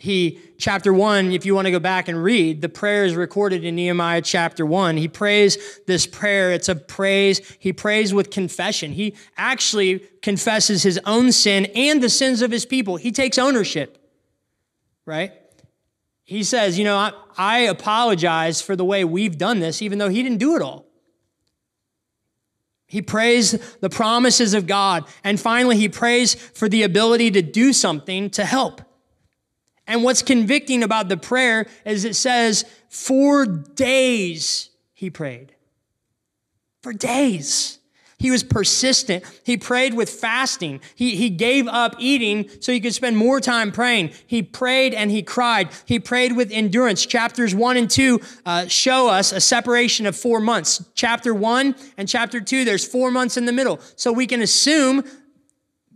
He, 0.00 0.40
chapter 0.56 0.94
one, 0.94 1.30
if 1.30 1.44
you 1.44 1.54
want 1.54 1.66
to 1.66 1.70
go 1.70 1.78
back 1.78 2.08
and 2.08 2.22
read, 2.22 2.62
the 2.62 2.70
prayer 2.70 3.04
is 3.04 3.14
recorded 3.14 3.64
in 3.64 3.74
Nehemiah 3.74 4.22
chapter 4.22 4.64
one. 4.64 4.96
He 4.96 5.08
prays 5.08 5.58
this 5.86 6.06
prayer. 6.06 6.52
It's 6.52 6.70
a 6.70 6.74
praise. 6.74 7.40
He 7.58 7.74
prays 7.74 8.14
with 8.14 8.30
confession. 8.30 8.92
He 8.92 9.14
actually 9.36 9.98
confesses 10.22 10.82
his 10.82 10.98
own 11.04 11.32
sin 11.32 11.66
and 11.74 12.02
the 12.02 12.08
sins 12.08 12.40
of 12.40 12.50
his 12.50 12.64
people. 12.64 12.96
He 12.96 13.12
takes 13.12 13.36
ownership, 13.36 13.98
right? 15.04 15.34
He 16.24 16.44
says, 16.44 16.78
You 16.78 16.84
know, 16.84 16.96
I, 16.96 17.12
I 17.36 17.58
apologize 17.58 18.62
for 18.62 18.76
the 18.76 18.86
way 18.86 19.04
we've 19.04 19.36
done 19.36 19.60
this, 19.60 19.82
even 19.82 19.98
though 19.98 20.08
he 20.08 20.22
didn't 20.22 20.38
do 20.38 20.56
it 20.56 20.62
all. 20.62 20.86
He 22.90 23.02
prays 23.02 23.52
the 23.78 23.88
promises 23.88 24.52
of 24.52 24.66
God. 24.66 25.04
And 25.22 25.38
finally, 25.38 25.76
he 25.76 25.88
prays 25.88 26.34
for 26.34 26.68
the 26.68 26.82
ability 26.82 27.30
to 27.30 27.40
do 27.40 27.72
something 27.72 28.30
to 28.30 28.44
help. 28.44 28.82
And 29.86 30.02
what's 30.02 30.22
convicting 30.22 30.82
about 30.82 31.08
the 31.08 31.16
prayer 31.16 31.66
is 31.84 32.04
it 32.04 32.16
says, 32.16 32.64
for 32.88 33.46
days 33.46 34.70
he 34.92 35.08
prayed. 35.08 35.54
For 36.82 36.92
days. 36.92 37.79
He 38.20 38.30
was 38.30 38.42
persistent. 38.42 39.24
He 39.44 39.56
prayed 39.56 39.94
with 39.94 40.10
fasting. 40.10 40.82
He, 40.94 41.16
he 41.16 41.30
gave 41.30 41.66
up 41.66 41.96
eating 41.98 42.50
so 42.60 42.70
he 42.70 42.78
could 42.78 42.92
spend 42.92 43.16
more 43.16 43.40
time 43.40 43.72
praying. 43.72 44.10
He 44.26 44.42
prayed 44.42 44.92
and 44.92 45.10
he 45.10 45.22
cried. 45.22 45.70
He 45.86 45.98
prayed 45.98 46.36
with 46.36 46.52
endurance. 46.52 47.06
Chapters 47.06 47.54
one 47.54 47.78
and 47.78 47.90
two 47.90 48.20
uh, 48.44 48.66
show 48.66 49.08
us 49.08 49.32
a 49.32 49.40
separation 49.40 50.04
of 50.04 50.14
four 50.14 50.38
months. 50.38 50.84
Chapter 50.94 51.32
one 51.32 51.74
and 51.96 52.06
chapter 52.06 52.42
two, 52.42 52.66
there's 52.66 52.86
four 52.86 53.10
months 53.10 53.38
in 53.38 53.46
the 53.46 53.52
middle. 53.52 53.80
So 53.96 54.12
we 54.12 54.26
can 54.26 54.42
assume 54.42 55.02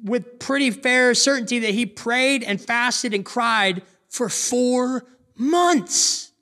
with 0.02 0.38
pretty 0.38 0.70
fair 0.70 1.14
certainty 1.14 1.58
that 1.58 1.74
he 1.74 1.84
prayed 1.84 2.42
and 2.42 2.58
fasted 2.58 3.12
and 3.12 3.22
cried 3.22 3.82
for 4.08 4.30
four 4.30 5.04
months. 5.36 6.32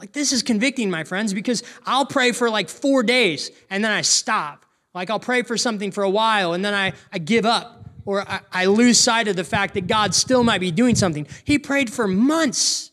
Like, 0.00 0.12
this 0.12 0.32
is 0.32 0.42
convicting, 0.42 0.90
my 0.90 1.04
friends, 1.04 1.34
because 1.34 1.62
I'll 1.84 2.06
pray 2.06 2.32
for 2.32 2.48
like 2.48 2.70
four 2.70 3.02
days 3.02 3.50
and 3.68 3.84
then 3.84 3.92
I 3.92 4.00
stop. 4.00 4.64
Like, 4.94 5.10
I'll 5.10 5.20
pray 5.20 5.42
for 5.42 5.58
something 5.58 5.92
for 5.92 6.02
a 6.02 6.10
while 6.10 6.54
and 6.54 6.64
then 6.64 6.72
I, 6.72 6.94
I 7.12 7.18
give 7.18 7.44
up 7.44 7.90
or 8.06 8.28
I, 8.28 8.40
I 8.50 8.64
lose 8.64 8.98
sight 8.98 9.28
of 9.28 9.36
the 9.36 9.44
fact 9.44 9.74
that 9.74 9.86
God 9.86 10.14
still 10.14 10.42
might 10.42 10.60
be 10.60 10.70
doing 10.70 10.94
something. 10.94 11.26
He 11.44 11.58
prayed 11.58 11.92
for 11.92 12.08
months 12.08 12.90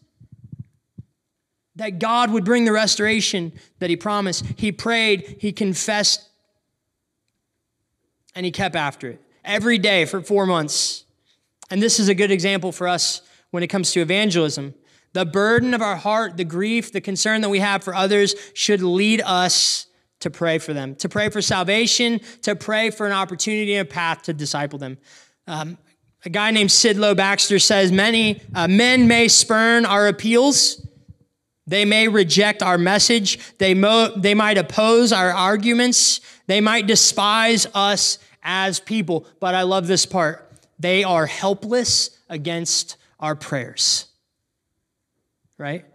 that 1.77 1.99
God 1.99 2.29
would 2.31 2.43
bring 2.43 2.65
the 2.65 2.73
restoration 2.73 3.53
that 3.79 3.89
He 3.89 3.95
promised. 3.95 4.45
He 4.57 4.73
prayed, 4.73 5.37
He 5.39 5.53
confessed, 5.53 6.27
and 8.35 8.45
He 8.45 8.51
kept 8.51 8.75
after 8.75 9.11
it 9.11 9.21
every 9.45 9.77
day 9.77 10.03
for 10.03 10.21
four 10.21 10.45
months. 10.45 11.05
And 11.69 11.81
this 11.81 11.99
is 11.99 12.09
a 12.09 12.15
good 12.15 12.31
example 12.31 12.73
for 12.73 12.87
us 12.87 13.21
when 13.51 13.63
it 13.63 13.67
comes 13.67 13.91
to 13.93 14.01
evangelism. 14.01 14.73
The 15.13 15.25
burden 15.25 15.73
of 15.73 15.81
our 15.81 15.95
heart, 15.95 16.37
the 16.37 16.45
grief, 16.45 16.91
the 16.91 17.01
concern 17.01 17.41
that 17.41 17.49
we 17.49 17.59
have 17.59 17.83
for 17.83 17.95
others 17.95 18.35
should 18.53 18.81
lead 18.81 19.21
us 19.21 19.87
to 20.19 20.29
pray 20.29 20.57
for 20.57 20.73
them, 20.73 20.95
to 20.95 21.09
pray 21.09 21.29
for 21.29 21.41
salvation, 21.41 22.19
to 22.41 22.55
pray 22.55 22.89
for 22.89 23.05
an 23.05 23.13
opportunity 23.13 23.75
and 23.75 23.87
a 23.87 23.91
path 23.91 24.23
to 24.23 24.33
disciple 24.33 24.79
them. 24.79 24.97
Um, 25.47 25.77
a 26.25 26.29
guy 26.29 26.51
named 26.51 26.71
Sidlow 26.71 27.15
Baxter 27.15 27.59
says 27.59 27.91
many 27.91 28.41
uh, 28.53 28.67
men 28.67 29.07
may 29.07 29.27
spurn 29.27 29.85
our 29.85 30.07
appeals, 30.07 30.85
They 31.67 31.83
may 31.83 32.07
reject 32.07 32.63
our 32.63 32.77
message. 32.77 33.39
They, 33.57 33.73
mo- 33.73 34.13
they 34.15 34.33
might 34.33 34.57
oppose 34.57 35.11
our 35.11 35.31
arguments. 35.31 36.21
They 36.47 36.61
might 36.61 36.87
despise 36.87 37.67
us 37.73 38.19
as 38.41 38.79
people. 38.79 39.27
But 39.41 39.53
I 39.53 39.63
love 39.63 39.85
this 39.85 40.05
part. 40.05 40.49
They 40.79 41.03
are 41.03 41.25
helpless 41.25 42.17
against 42.29 42.95
our 43.19 43.35
prayers. 43.35 44.06
Right? 45.57 45.85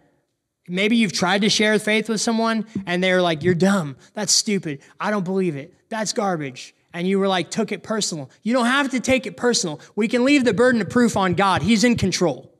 Maybe 0.69 0.97
you've 0.97 1.13
tried 1.13 1.43
to 1.43 1.49
share 1.49 1.79
faith 1.79 2.09
with 2.09 2.21
someone 2.21 2.67
and 2.87 3.03
they're 3.03 3.23
like, 3.23 3.43
You're 3.43 3.55
dumb. 3.55 3.97
That's 4.15 4.33
stupid. 4.33 4.81
I 4.99 5.11
don't 5.11 5.25
believe 5.25 5.57
it. 5.57 5.75
That's 5.89 6.13
garbage. 6.13 6.75
And 6.95 7.09
you 7.09 7.19
were 7.19 7.29
like, 7.29 7.51
took 7.51 7.73
it 7.73 7.83
personal. 7.83 8.31
You 8.43 8.53
don't 8.53 8.67
have 8.67 8.91
to 8.91 9.01
take 9.01 9.27
it 9.27 9.37
personal. 9.37 9.81
We 9.97 10.09
can 10.09 10.25
leave 10.25 10.45
the 10.45 10.53
burden 10.53 10.81
of 10.81 10.91
proof 10.91 11.17
on 11.17 11.35
God. 11.35 11.63
He's 11.63 11.85
in 11.85 11.97
control. 11.97 12.53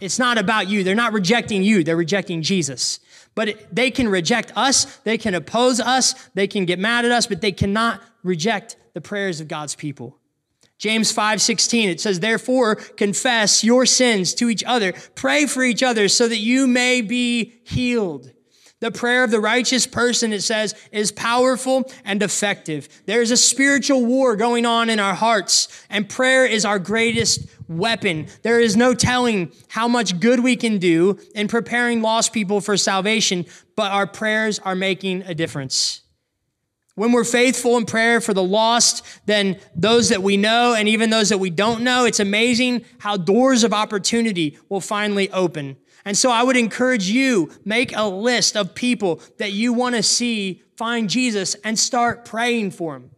It's 0.00 0.18
not 0.18 0.38
about 0.38 0.68
you. 0.68 0.82
They're 0.82 0.94
not 0.94 1.12
rejecting 1.12 1.62
you, 1.62 1.84
they're 1.84 1.96
rejecting 1.96 2.42
Jesus. 2.42 3.00
But 3.34 3.48
it, 3.48 3.74
they 3.74 3.90
can 3.90 4.08
reject 4.08 4.52
us, 4.56 4.96
they 4.98 5.16
can 5.16 5.34
oppose 5.34 5.80
us, 5.80 6.14
they 6.34 6.46
can 6.46 6.64
get 6.64 6.78
mad 6.78 7.04
at 7.04 7.12
us, 7.12 7.26
but 7.26 7.40
they 7.40 7.52
cannot 7.52 8.02
reject 8.22 8.76
the 8.94 9.00
prayers 9.00 9.40
of 9.40 9.48
God's 9.48 9.74
people. 9.74 10.18
James 10.82 11.12
5:16 11.12 11.88
it 11.88 12.00
says 12.00 12.18
therefore 12.18 12.74
confess 12.74 13.62
your 13.62 13.86
sins 13.86 14.34
to 14.34 14.50
each 14.50 14.64
other 14.64 14.92
pray 15.14 15.46
for 15.46 15.62
each 15.62 15.80
other 15.80 16.08
so 16.08 16.26
that 16.26 16.38
you 16.38 16.66
may 16.66 17.00
be 17.00 17.54
healed. 17.62 18.32
The 18.80 18.90
prayer 18.90 19.22
of 19.22 19.30
the 19.30 19.38
righteous 19.38 19.86
person, 19.86 20.32
it 20.32 20.42
says, 20.42 20.74
is 20.90 21.12
powerful 21.12 21.88
and 22.04 22.20
effective. 22.20 22.88
There 23.06 23.22
is 23.22 23.30
a 23.30 23.36
spiritual 23.36 24.04
war 24.04 24.34
going 24.34 24.66
on 24.66 24.90
in 24.90 24.98
our 24.98 25.14
hearts, 25.14 25.68
and 25.88 26.08
prayer 26.08 26.44
is 26.44 26.64
our 26.64 26.80
greatest 26.80 27.46
weapon. 27.68 28.26
There 28.42 28.58
is 28.58 28.76
no 28.76 28.92
telling 28.92 29.52
how 29.68 29.86
much 29.86 30.18
good 30.18 30.40
we 30.40 30.56
can 30.56 30.78
do 30.78 31.20
in 31.32 31.46
preparing 31.46 32.02
lost 32.02 32.32
people 32.32 32.60
for 32.60 32.76
salvation, 32.76 33.46
but 33.76 33.92
our 33.92 34.08
prayers 34.08 34.58
are 34.58 34.74
making 34.74 35.22
a 35.22 35.34
difference. 35.34 36.01
When 36.94 37.12
we're 37.12 37.24
faithful 37.24 37.78
in 37.78 37.86
prayer 37.86 38.20
for 38.20 38.34
the 38.34 38.42
lost, 38.42 39.04
then 39.24 39.58
those 39.74 40.10
that 40.10 40.22
we 40.22 40.36
know 40.36 40.74
and 40.74 40.88
even 40.88 41.10
those 41.10 41.30
that 41.30 41.38
we 41.38 41.50
don't 41.50 41.82
know, 41.82 42.04
it's 42.04 42.20
amazing 42.20 42.84
how 42.98 43.16
doors 43.16 43.64
of 43.64 43.72
opportunity 43.72 44.58
will 44.68 44.80
finally 44.80 45.30
open. 45.30 45.76
And 46.04 46.18
so 46.18 46.30
I 46.30 46.42
would 46.42 46.56
encourage 46.56 47.08
you, 47.08 47.50
make 47.64 47.96
a 47.96 48.06
list 48.06 48.56
of 48.56 48.74
people 48.74 49.22
that 49.38 49.52
you 49.52 49.72
want 49.72 49.94
to 49.94 50.02
see 50.02 50.62
find 50.76 51.08
Jesus 51.08 51.54
and 51.64 51.78
start 51.78 52.24
praying 52.24 52.72
for 52.72 52.94
them. 52.94 53.10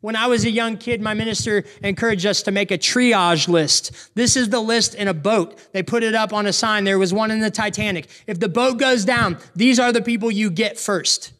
When 0.00 0.16
I 0.16 0.26
was 0.26 0.44
a 0.44 0.50
young 0.50 0.76
kid, 0.76 1.00
my 1.00 1.14
minister 1.14 1.64
encouraged 1.82 2.26
us 2.26 2.42
to 2.42 2.50
make 2.50 2.70
a 2.70 2.76
triage 2.76 3.48
list. 3.48 4.14
This 4.14 4.36
is 4.36 4.50
the 4.50 4.60
list 4.60 4.94
in 4.94 5.08
a 5.08 5.14
boat. 5.14 5.58
They 5.72 5.82
put 5.82 6.02
it 6.02 6.14
up 6.14 6.34
on 6.34 6.46
a 6.46 6.52
sign. 6.52 6.84
There 6.84 6.98
was 6.98 7.14
one 7.14 7.30
in 7.30 7.40
the 7.40 7.50
Titanic. 7.50 8.10
If 8.26 8.38
the 8.38 8.50
boat 8.50 8.78
goes 8.78 9.06
down, 9.06 9.38
these 9.56 9.78
are 9.78 9.92
the 9.92 10.02
people 10.02 10.30
you 10.30 10.50
get 10.50 10.78
first, 10.78 11.32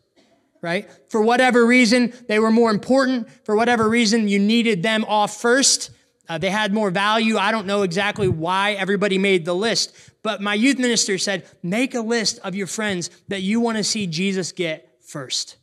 right? 0.64 0.90
For 1.10 1.20
whatever 1.20 1.64
reason, 1.66 2.14
they 2.26 2.38
were 2.38 2.50
more 2.50 2.70
important. 2.70 3.28
For 3.44 3.54
whatever 3.54 3.86
reason, 3.86 4.28
you 4.28 4.38
needed 4.38 4.82
them 4.82 5.04
off 5.04 5.38
first. 5.38 5.90
Uh, 6.26 6.38
they 6.38 6.48
had 6.48 6.72
more 6.72 6.90
value. 6.90 7.36
I 7.36 7.52
don't 7.52 7.66
know 7.66 7.82
exactly 7.82 8.28
why 8.28 8.72
everybody 8.72 9.18
made 9.18 9.44
the 9.44 9.54
list, 9.54 9.94
but 10.22 10.40
my 10.40 10.54
youth 10.54 10.78
minister 10.78 11.18
said, 11.18 11.46
make 11.62 11.94
a 11.94 12.00
list 12.00 12.38
of 12.42 12.54
your 12.54 12.66
friends 12.66 13.10
that 13.28 13.42
you 13.42 13.60
want 13.60 13.76
to 13.76 13.84
see 13.84 14.06
Jesus 14.06 14.52
get 14.52 15.00
first. 15.02 15.56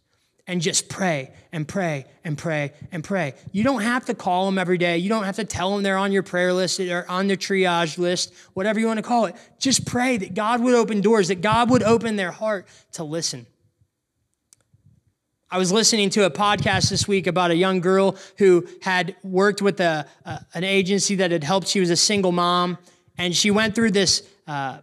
And 0.45 0.61
just 0.61 0.89
pray 0.89 1.31
and 1.51 1.67
pray 1.67 2.05
and 2.23 2.37
pray 2.37 2.73
and 2.91 3.03
pray. 3.03 3.35
You 3.51 3.63
don't 3.63 3.81
have 3.81 4.05
to 4.05 4.13
call 4.13 4.47
them 4.47 4.57
every 4.57 4.77
day. 4.77 4.97
You 4.97 5.07
don't 5.07 5.23
have 5.23 5.37
to 5.37 5.45
tell 5.45 5.73
them 5.73 5.81
they're 5.81 5.97
on 5.97 6.11
your 6.11 6.23
prayer 6.23 6.51
list 6.51 6.79
or 6.79 7.05
on 7.09 7.27
the 7.27 7.37
triage 7.37 7.97
list, 7.97 8.33
whatever 8.53 8.79
you 8.79 8.85
want 8.85 8.97
to 8.97 9.03
call 9.03 9.25
it. 9.25 9.35
Just 9.59 9.85
pray 9.85 10.17
that 10.17 10.33
God 10.33 10.61
would 10.61 10.73
open 10.73 10.99
doors, 11.01 11.29
that 11.29 11.41
God 11.41 11.69
would 11.69 11.83
open 11.83 12.17
their 12.17 12.31
heart 12.31 12.67
to 12.93 13.03
listen. 13.03 13.47
I 15.53 15.57
was 15.57 15.69
listening 15.69 16.09
to 16.11 16.25
a 16.25 16.31
podcast 16.31 16.89
this 16.89 17.09
week 17.09 17.27
about 17.27 17.51
a 17.51 17.55
young 17.55 17.81
girl 17.81 18.15
who 18.37 18.65
had 18.81 19.17
worked 19.21 19.61
with 19.61 19.81
a, 19.81 20.07
a, 20.23 20.45
an 20.53 20.63
agency 20.63 21.15
that 21.15 21.31
had 21.31 21.43
helped. 21.43 21.67
She 21.67 21.81
was 21.81 21.89
a 21.89 21.97
single 21.97 22.31
mom, 22.31 22.77
and 23.17 23.35
she 23.35 23.51
went 23.51 23.75
through 23.75 23.91
this 23.91 24.23
uh, 24.47 24.77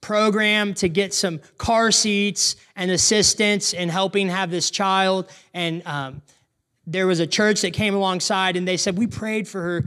program 0.00 0.72
to 0.74 0.88
get 0.88 1.14
some 1.14 1.40
car 1.58 1.90
seats 1.90 2.54
and 2.76 2.92
assistance 2.92 3.72
in 3.72 3.88
helping 3.88 4.28
have 4.28 4.52
this 4.52 4.70
child. 4.70 5.28
And 5.52 5.84
um, 5.84 6.22
there 6.86 7.08
was 7.08 7.18
a 7.18 7.26
church 7.26 7.62
that 7.62 7.72
came 7.72 7.96
alongside, 7.96 8.56
and 8.56 8.68
they 8.68 8.76
said, 8.76 8.96
We 8.96 9.08
prayed 9.08 9.48
for 9.48 9.62
her 9.62 9.84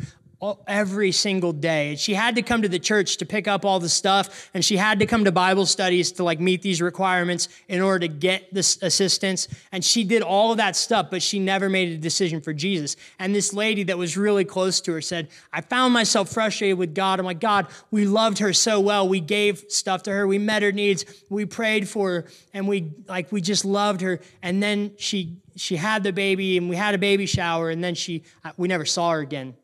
every 0.67 1.11
single 1.11 1.51
day. 1.51 1.95
She 1.95 2.13
had 2.13 2.35
to 2.35 2.41
come 2.43 2.61
to 2.61 2.69
the 2.69 2.79
church 2.79 3.17
to 3.17 3.25
pick 3.25 3.47
up 3.47 3.65
all 3.65 3.79
the 3.79 3.89
stuff, 3.89 4.49
and 4.53 4.63
she 4.63 4.77
had 4.77 4.99
to 4.99 5.07
come 5.07 5.25
to 5.25 5.31
Bible 5.31 5.65
studies 5.65 6.11
to 6.13 6.23
like 6.23 6.39
meet 6.39 6.61
these 6.61 6.81
requirements 6.81 7.49
in 7.67 7.81
order 7.81 7.99
to 7.99 8.07
get 8.07 8.53
this 8.53 8.81
assistance. 8.83 9.47
And 9.71 9.83
she 9.83 10.03
did 10.03 10.21
all 10.21 10.51
of 10.51 10.57
that 10.57 10.75
stuff, 10.75 11.07
but 11.09 11.23
she 11.23 11.39
never 11.39 11.69
made 11.69 11.89
a 11.89 11.97
decision 11.97 12.41
for 12.41 12.53
Jesus. 12.53 12.95
And 13.17 13.33
this 13.33 13.51
lady 13.51 13.83
that 13.83 13.97
was 13.97 14.15
really 14.15 14.45
close 14.45 14.79
to 14.81 14.93
her 14.93 15.01
said, 15.01 15.29
I 15.51 15.61
found 15.61 15.93
myself 15.93 16.29
frustrated 16.29 16.77
with 16.77 16.93
God. 16.93 17.19
I'm 17.19 17.25
like, 17.25 17.39
God, 17.39 17.67
we 17.89 18.05
loved 18.05 18.37
her 18.37 18.53
so 18.53 18.79
well. 18.79 19.09
We 19.09 19.19
gave 19.19 19.65
stuff 19.69 20.03
to 20.03 20.11
her. 20.11 20.27
We 20.27 20.37
met 20.37 20.61
her 20.61 20.71
needs. 20.71 21.05
We 21.29 21.45
prayed 21.45 21.89
for 21.89 22.11
her, 22.11 22.25
and 22.53 22.67
we 22.67 22.91
like 23.07 23.31
we 23.31 23.41
just 23.41 23.65
loved 23.65 24.01
her. 24.01 24.19
And 24.43 24.61
then 24.61 24.91
she 24.97 25.37
she 25.55 25.77
had 25.77 26.03
the 26.03 26.13
baby, 26.13 26.57
and 26.57 26.69
we 26.69 26.75
had 26.75 26.93
a 26.93 26.99
baby 26.99 27.25
shower, 27.25 27.71
and 27.71 27.83
then 27.83 27.95
she 27.95 28.23
uh, 28.45 28.51
we 28.55 28.67
never 28.67 28.85
saw 28.85 29.11
her 29.11 29.19
again. 29.19 29.55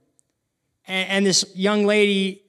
And, 0.88 1.10
and 1.10 1.26
this 1.26 1.46
young 1.56 1.86
lady, 1.86 2.44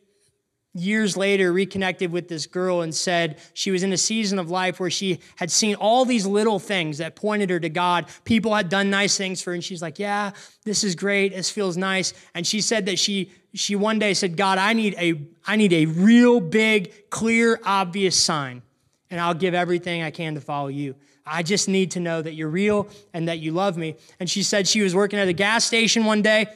years 0.75 1.16
later, 1.16 1.53
reconnected 1.53 2.11
with 2.11 2.29
this 2.29 2.47
girl 2.47 2.83
and 2.83 2.94
said 2.94 3.38
she 3.55 3.70
was 3.70 3.83
in 3.83 3.92
a 3.92 3.97
season 3.97 4.38
of 4.38 4.51
life 4.51 4.81
where 4.81 4.90
she 4.90 5.20
had 5.37 5.51
seen 5.51 5.77
all 5.77 6.05
these 6.05 6.27
little 6.27 6.59
things 6.59 6.99
that 6.99 7.14
pointed 7.14 7.49
her 7.51 7.61
to 7.61 7.68
God. 7.68 8.07
People 8.25 8.55
had 8.55 8.68
done 8.68 8.90
nice 8.90 9.16
things 9.16 9.40
for 9.40 9.51
her, 9.51 9.55
and 9.55 9.62
she's 9.62 9.81
like, 9.81 9.99
Yeah, 9.99 10.33
this 10.64 10.85
is 10.85 10.94
great. 10.94 11.35
This 11.35 11.49
feels 11.49 11.77
nice. 11.77 12.12
And 12.35 12.47
she 12.47 12.61
said 12.61 12.87
that 12.87 12.99
she 12.99 13.31
she 13.55 13.77
one 13.77 14.01
day 14.01 14.14
said, 14.14 14.37
God, 14.37 14.59
I 14.59 14.73
need 14.73 14.94
a 14.99 15.20
I 15.47 15.57
need 15.57 15.73
a 15.73 15.87
real 15.87 16.40
big, 16.40 17.11
clear, 17.11 17.61
obvious 17.64 18.16
sign, 18.16 18.62
and 19.11 19.20
I'll 19.20 19.35
give 19.35 19.55
everything 19.55 20.03
I 20.03 20.11
can 20.11 20.35
to 20.35 20.40
follow 20.40 20.68
you. 20.68 20.97
I 21.27 21.42
just 21.42 21.68
need 21.68 21.92
to 21.92 22.01
know 22.01 22.20
that 22.20 22.35
you're 22.35 22.51
real 22.51 22.88
and 23.14 23.29
that 23.29 23.38
you 23.38 23.53
love 23.53 23.79
me. 23.79 23.97
And 24.20 24.29
she 24.29 24.42
said 24.42 24.68
she 24.68 24.83
was 24.83 24.94
working 24.94 25.18
at 25.18 25.27
a 25.27 25.33
gas 25.33 25.64
station 25.64 26.05
one 26.05 26.20
day 26.20 26.47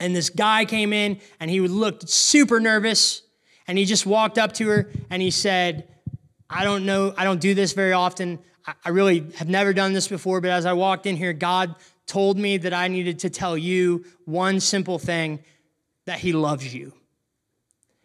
and 0.00 0.14
this 0.14 0.30
guy 0.30 0.64
came 0.64 0.92
in 0.92 1.20
and 1.40 1.50
he 1.50 1.60
looked 1.60 2.08
super 2.08 2.60
nervous. 2.60 3.22
And 3.66 3.76
he 3.76 3.84
just 3.84 4.06
walked 4.06 4.38
up 4.38 4.54
to 4.54 4.68
her 4.68 4.90
and 5.10 5.20
he 5.20 5.30
said, 5.30 5.88
I 6.48 6.64
don't 6.64 6.86
know, 6.86 7.12
I 7.16 7.24
don't 7.24 7.40
do 7.40 7.54
this 7.54 7.72
very 7.72 7.92
often. 7.92 8.38
I 8.84 8.90
really 8.90 9.26
have 9.36 9.48
never 9.48 9.72
done 9.72 9.92
this 9.92 10.08
before, 10.08 10.40
but 10.40 10.50
as 10.50 10.66
I 10.66 10.72
walked 10.72 11.06
in 11.06 11.16
here, 11.16 11.32
God 11.32 11.74
told 12.06 12.38
me 12.38 12.56
that 12.58 12.72
I 12.72 12.88
needed 12.88 13.18
to 13.20 13.30
tell 13.30 13.56
you 13.56 14.04
one 14.24 14.60
simple 14.60 14.98
thing 14.98 15.40
that 16.06 16.18
He 16.18 16.32
loves 16.32 16.74
you. 16.74 16.94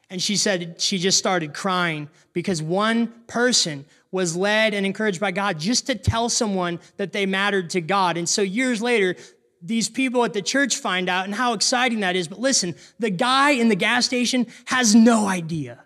And 0.10 0.22
she 0.22 0.36
said 0.36 0.80
she 0.82 0.98
just 0.98 1.18
started 1.18 1.54
crying 1.54 2.10
because 2.34 2.62
one 2.62 3.08
person 3.28 3.86
was 4.12 4.36
led 4.36 4.74
and 4.74 4.86
encouraged 4.86 5.20
by 5.20 5.32
God 5.32 5.60
just 5.60 5.88
to 5.88 5.96
tell 5.96 6.30
someone 6.30 6.80
that 6.98 7.14
they 7.14 7.26
mattered 7.26 7.72
to 7.72 7.82
God. 7.82 8.16
And 8.18 8.30
so 8.30 8.42
years 8.42 8.82
later, 8.82 9.16
these 9.64 9.90
people 9.90 10.26
at 10.26 10.34
the 10.34 10.42
church 10.42 10.76
find 10.76 11.08
out 11.08 11.26
and 11.26 11.34
how 11.34 11.54
exciting 11.54 12.02
that 12.02 12.16
is. 12.16 12.28
But 12.28 12.40
listen, 12.40 12.76
the 13.00 13.10
guy 13.10 13.52
in 13.52 13.70
the 13.70 13.76
gas 13.76 14.06
station 14.06 14.46
has 14.66 14.94
no 14.94 15.28
idea. 15.28 15.84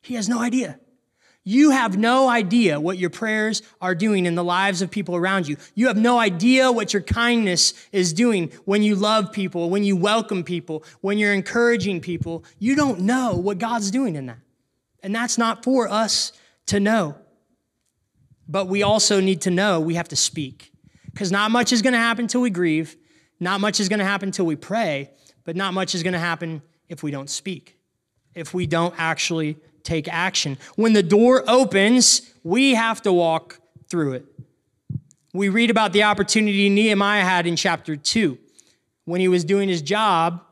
He 0.00 0.14
has 0.14 0.28
no 0.28 0.40
idea. 0.40 0.80
You 1.44 1.70
have 1.70 1.96
no 1.96 2.28
idea 2.28 2.80
what 2.80 2.98
your 2.98 3.10
prayers 3.10 3.62
are 3.80 3.94
doing 3.94 4.26
in 4.26 4.34
the 4.34 4.42
lives 4.42 4.82
of 4.82 4.90
people 4.90 5.14
around 5.14 5.46
you. 5.46 5.56
You 5.76 5.86
have 5.86 5.96
no 5.96 6.18
idea 6.18 6.72
what 6.72 6.92
your 6.92 7.02
kindness 7.02 7.74
is 7.92 8.12
doing 8.12 8.50
when 8.64 8.82
you 8.82 8.96
love 8.96 9.30
people, 9.30 9.70
when 9.70 9.84
you 9.84 9.94
welcome 9.94 10.42
people, 10.42 10.82
when 11.02 11.18
you're 11.18 11.32
encouraging 11.32 12.00
people. 12.00 12.44
You 12.58 12.74
don't 12.74 13.00
know 13.00 13.36
what 13.36 13.58
God's 13.58 13.92
doing 13.92 14.16
in 14.16 14.26
that. 14.26 14.38
And 15.04 15.14
that's 15.14 15.38
not 15.38 15.62
for 15.62 15.88
us 15.88 16.32
to 16.66 16.80
know. 16.80 17.14
But 18.48 18.66
we 18.66 18.82
also 18.82 19.20
need 19.20 19.42
to 19.42 19.50
know 19.50 19.78
we 19.78 19.94
have 19.94 20.08
to 20.08 20.16
speak 20.16 20.72
because 21.16 21.32
not 21.32 21.50
much 21.50 21.72
is 21.72 21.80
going 21.80 21.94
to 21.94 21.98
happen 21.98 22.26
until 22.26 22.42
we 22.42 22.50
grieve, 22.50 22.94
not 23.40 23.58
much 23.58 23.80
is 23.80 23.88
going 23.88 24.00
to 24.00 24.04
happen 24.04 24.28
until 24.28 24.44
we 24.44 24.54
pray, 24.54 25.10
but 25.44 25.56
not 25.56 25.72
much 25.72 25.94
is 25.94 26.02
going 26.02 26.12
to 26.12 26.18
happen 26.18 26.60
if 26.90 27.02
we 27.02 27.10
don't 27.10 27.30
speak, 27.30 27.78
if 28.34 28.52
we 28.52 28.66
don't 28.66 28.92
actually 28.98 29.56
take 29.82 30.08
action. 30.08 30.58
When 30.74 30.92
the 30.92 31.02
door 31.02 31.42
opens, 31.48 32.34
we 32.44 32.74
have 32.74 33.00
to 33.00 33.14
walk 33.14 33.60
through 33.88 34.12
it. 34.12 34.26
We 35.32 35.48
read 35.48 35.70
about 35.70 35.94
the 35.94 36.02
opportunity 36.02 36.68
Nehemiah 36.68 37.24
had 37.24 37.46
in 37.46 37.56
chapter 37.56 37.96
2 37.96 38.36
when 39.06 39.22
he 39.22 39.28
was 39.28 39.42
doing 39.42 39.70
his 39.70 39.80
job. 39.80 40.42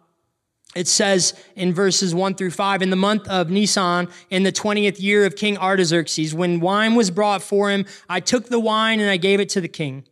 It 0.75 0.89
says 0.89 1.35
in 1.57 1.75
verses 1.75 2.15
1 2.15 2.37
through 2.37 2.53
5 2.53 2.81
In 2.81 2.89
the 2.89 2.97
month 2.97 3.29
of 3.29 3.51
Nisan, 3.51 4.09
in 4.31 4.45
the 4.45 4.53
20th 4.53 4.99
year 4.99 5.27
of 5.27 5.37
King 5.37 5.59
Artaxerxes, 5.59 6.35
when 6.35 6.61
wine 6.61 6.95
was 6.95 7.11
brought 7.11 7.43
for 7.43 7.71
him, 7.71 7.85
I 8.09 8.21
took 8.21 8.49
the 8.49 8.59
wine 8.59 8.99
and 8.99 9.11
I 9.11 9.19
gave 9.19 9.41
it 9.41 9.51
to 9.51 9.61
the 9.61 9.69
king. 9.69 10.05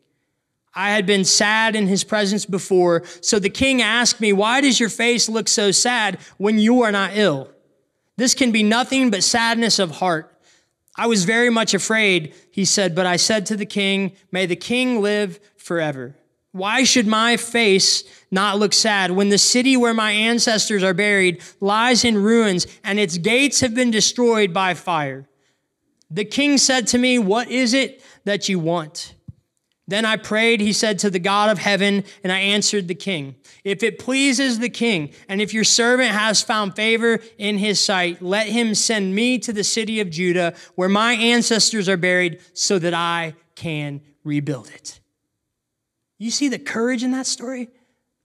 I 0.74 0.90
had 0.90 1.06
been 1.06 1.24
sad 1.24 1.76
in 1.76 1.86
his 1.86 2.04
presence 2.04 2.46
before. 2.46 3.04
So 3.20 3.38
the 3.38 3.50
king 3.50 3.82
asked 3.82 4.20
me, 4.20 4.32
Why 4.32 4.60
does 4.60 4.80
your 4.80 4.88
face 4.88 5.28
look 5.28 5.48
so 5.48 5.70
sad 5.70 6.18
when 6.38 6.58
you 6.58 6.82
are 6.82 6.92
not 6.92 7.16
ill? 7.16 7.50
This 8.16 8.34
can 8.34 8.52
be 8.52 8.62
nothing 8.62 9.10
but 9.10 9.22
sadness 9.22 9.78
of 9.78 9.90
heart. 9.90 10.28
I 10.96 11.06
was 11.06 11.24
very 11.24 11.50
much 11.50 11.72
afraid, 11.72 12.34
he 12.50 12.64
said, 12.64 12.94
but 12.94 13.06
I 13.06 13.16
said 13.16 13.46
to 13.46 13.56
the 13.56 13.66
king, 13.66 14.12
May 14.30 14.46
the 14.46 14.56
king 14.56 15.00
live 15.00 15.40
forever. 15.56 16.14
Why 16.52 16.84
should 16.84 17.06
my 17.06 17.38
face 17.38 18.04
not 18.30 18.58
look 18.58 18.74
sad 18.74 19.10
when 19.10 19.30
the 19.30 19.38
city 19.38 19.74
where 19.74 19.94
my 19.94 20.12
ancestors 20.12 20.82
are 20.82 20.92
buried 20.92 21.42
lies 21.60 22.04
in 22.04 22.22
ruins 22.22 22.66
and 22.84 22.98
its 22.98 23.16
gates 23.16 23.60
have 23.60 23.74
been 23.74 23.90
destroyed 23.90 24.52
by 24.52 24.74
fire? 24.74 25.26
The 26.10 26.26
king 26.26 26.58
said 26.58 26.86
to 26.88 26.98
me, 26.98 27.18
What 27.18 27.50
is 27.50 27.72
it 27.72 28.02
that 28.24 28.50
you 28.50 28.58
want? 28.58 29.14
Then 29.88 30.04
I 30.04 30.16
prayed, 30.16 30.60
he 30.60 30.72
said, 30.72 30.98
to 31.00 31.10
the 31.10 31.18
God 31.18 31.50
of 31.50 31.58
heaven, 31.58 32.04
and 32.22 32.32
I 32.32 32.38
answered 32.38 32.86
the 32.86 32.94
king. 32.94 33.34
If 33.64 33.82
it 33.82 33.98
pleases 33.98 34.58
the 34.58 34.68
king, 34.68 35.10
and 35.28 35.40
if 35.40 35.52
your 35.52 35.64
servant 35.64 36.10
has 36.10 36.42
found 36.42 36.76
favor 36.76 37.18
in 37.36 37.58
his 37.58 37.80
sight, 37.80 38.22
let 38.22 38.46
him 38.46 38.74
send 38.74 39.14
me 39.14 39.38
to 39.40 39.52
the 39.52 39.64
city 39.64 40.00
of 40.00 40.08
Judah 40.10 40.54
where 40.76 40.88
my 40.88 41.14
ancestors 41.14 41.88
are 41.88 41.96
buried 41.96 42.40
so 42.54 42.78
that 42.78 42.94
I 42.94 43.34
can 43.56 44.00
rebuild 44.24 44.68
it. 44.68 45.00
You 46.18 46.30
see 46.30 46.48
the 46.48 46.58
courage 46.58 47.02
in 47.02 47.10
that 47.12 47.26
story? 47.26 47.68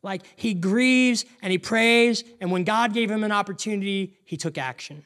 Like 0.03 0.21
he 0.35 0.53
grieves 0.53 1.25
and 1.41 1.51
he 1.51 1.57
prays, 1.57 2.23
and 2.39 2.51
when 2.51 2.63
God 2.63 2.93
gave 2.93 3.09
him 3.09 3.23
an 3.23 3.31
opportunity, 3.31 4.15
he 4.25 4.37
took 4.37 4.57
action. 4.57 5.03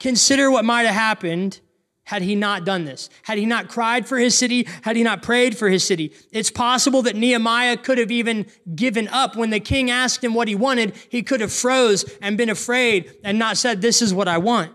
Consider 0.00 0.50
what 0.50 0.64
might 0.64 0.82
have 0.82 0.94
happened 0.96 1.60
had 2.04 2.22
he 2.22 2.34
not 2.34 2.64
done 2.64 2.84
this? 2.84 3.08
Had 3.22 3.38
he 3.38 3.46
not 3.46 3.68
cried 3.68 4.06
for 4.06 4.18
his 4.18 4.36
city? 4.36 4.66
Had 4.82 4.96
he 4.96 5.02
not 5.02 5.22
prayed 5.22 5.56
for 5.56 5.68
his 5.68 5.84
city? 5.84 6.12
It's 6.32 6.50
possible 6.50 7.02
that 7.02 7.16
Nehemiah 7.16 7.76
could 7.76 7.98
have 7.98 8.10
even 8.10 8.46
given 8.74 9.08
up 9.08 9.36
when 9.36 9.50
the 9.50 9.60
king 9.60 9.90
asked 9.90 10.22
him 10.22 10.34
what 10.34 10.48
he 10.48 10.54
wanted. 10.54 10.94
He 11.08 11.22
could 11.22 11.40
have 11.40 11.52
froze 11.52 12.04
and 12.20 12.36
been 12.36 12.50
afraid 12.50 13.14
and 13.22 13.38
not 13.38 13.56
said, 13.56 13.80
This 13.80 14.02
is 14.02 14.12
what 14.12 14.28
I 14.28 14.38
want. 14.38 14.72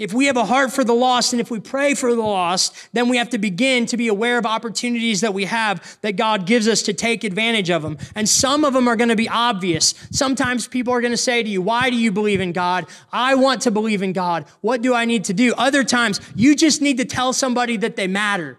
If 0.00 0.14
we 0.14 0.24
have 0.28 0.38
a 0.38 0.46
heart 0.46 0.72
for 0.72 0.82
the 0.82 0.94
lost 0.94 1.34
and 1.34 1.42
if 1.42 1.50
we 1.50 1.60
pray 1.60 1.92
for 1.92 2.14
the 2.14 2.22
lost, 2.22 2.74
then 2.94 3.10
we 3.10 3.18
have 3.18 3.28
to 3.28 3.38
begin 3.38 3.84
to 3.84 3.98
be 3.98 4.08
aware 4.08 4.38
of 4.38 4.46
opportunities 4.46 5.20
that 5.20 5.34
we 5.34 5.44
have 5.44 5.98
that 6.00 6.16
God 6.16 6.46
gives 6.46 6.66
us 6.66 6.80
to 6.84 6.94
take 6.94 7.22
advantage 7.22 7.68
of 7.68 7.82
them. 7.82 7.98
And 8.14 8.26
some 8.26 8.64
of 8.64 8.72
them 8.72 8.88
are 8.88 8.96
going 8.96 9.10
to 9.10 9.16
be 9.16 9.28
obvious. 9.28 9.92
Sometimes 10.10 10.66
people 10.66 10.94
are 10.94 11.02
going 11.02 11.12
to 11.12 11.18
say 11.18 11.42
to 11.42 11.48
you, 11.50 11.60
Why 11.60 11.90
do 11.90 11.96
you 11.96 12.10
believe 12.10 12.40
in 12.40 12.52
God? 12.52 12.86
I 13.12 13.34
want 13.34 13.60
to 13.62 13.70
believe 13.70 14.00
in 14.00 14.14
God. 14.14 14.46
What 14.62 14.80
do 14.80 14.94
I 14.94 15.04
need 15.04 15.24
to 15.24 15.34
do? 15.34 15.52
Other 15.58 15.84
times, 15.84 16.18
you 16.34 16.56
just 16.56 16.80
need 16.80 16.96
to 16.96 17.04
tell 17.04 17.34
somebody 17.34 17.76
that 17.76 17.96
they 17.96 18.06
matter. 18.06 18.56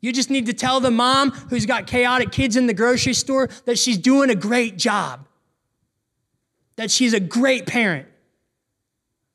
You 0.00 0.12
just 0.12 0.30
need 0.30 0.46
to 0.46 0.52
tell 0.52 0.78
the 0.78 0.92
mom 0.92 1.32
who's 1.32 1.66
got 1.66 1.88
chaotic 1.88 2.30
kids 2.30 2.56
in 2.56 2.68
the 2.68 2.72
grocery 2.72 3.14
store 3.14 3.48
that 3.64 3.80
she's 3.80 3.98
doing 3.98 4.30
a 4.30 4.36
great 4.36 4.78
job, 4.78 5.26
that 6.76 6.92
she's 6.92 7.14
a 7.14 7.20
great 7.20 7.66
parent 7.66 8.06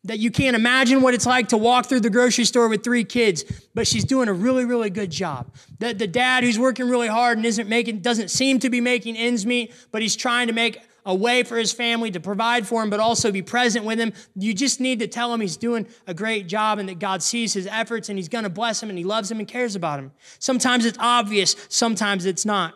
that 0.05 0.19
you 0.19 0.31
can't 0.31 0.55
imagine 0.55 1.01
what 1.01 1.13
it's 1.13 1.25
like 1.25 1.49
to 1.49 1.57
walk 1.57 1.85
through 1.85 2.01
the 2.01 2.09
grocery 2.09 2.43
store 2.43 2.67
with 2.67 2.83
three 2.83 3.05
kids, 3.05 3.45
but 3.73 3.87
she's 3.87 4.03
doing 4.03 4.27
a 4.27 4.33
really, 4.33 4.65
really 4.65 4.89
good 4.89 5.09
job. 5.09 5.53
That 5.79 5.97
the 5.97 6.07
dad 6.07 6.43
who's 6.43 6.59
working 6.59 6.89
really 6.89 7.07
hard 7.07 7.37
and 7.37 7.45
isn't 7.45 7.69
making, 7.69 7.99
doesn't 7.99 8.29
seem 8.29 8.59
to 8.59 8.69
be 8.69 8.81
making 8.81 9.15
ends 9.15 9.45
meet, 9.45 9.73
but 9.91 10.01
he's 10.01 10.15
trying 10.15 10.47
to 10.47 10.53
make 10.53 10.81
a 11.05 11.15
way 11.15 11.43
for 11.43 11.57
his 11.57 11.71
family 11.71 12.11
to 12.11 12.19
provide 12.19 12.67
for 12.67 12.83
him, 12.83 12.89
but 12.89 12.99
also 12.99 13.31
be 13.31 13.41
present 13.41 13.85
with 13.85 13.99
him. 13.99 14.13
You 14.35 14.53
just 14.53 14.79
need 14.79 14.99
to 14.99 15.07
tell 15.07 15.33
him 15.33 15.41
he's 15.41 15.57
doing 15.57 15.87
a 16.07 16.13
great 16.13 16.47
job 16.47 16.79
and 16.79 16.87
that 16.89 16.99
God 16.99 17.21
sees 17.21 17.53
his 17.53 17.67
efforts 17.67 18.09
and 18.09 18.17
he's 18.17 18.29
going 18.29 18.45
to 18.45 18.49
bless 18.49 18.81
him 18.81 18.89
and 18.89 18.97
he 18.97 19.03
loves 19.03 19.29
him 19.29 19.39
and 19.39 19.47
cares 19.47 19.75
about 19.75 19.99
him. 19.99 20.11
Sometimes 20.39 20.85
it's 20.85 20.97
obvious, 20.99 21.55
sometimes 21.69 22.25
it's 22.25 22.45
not. 22.45 22.73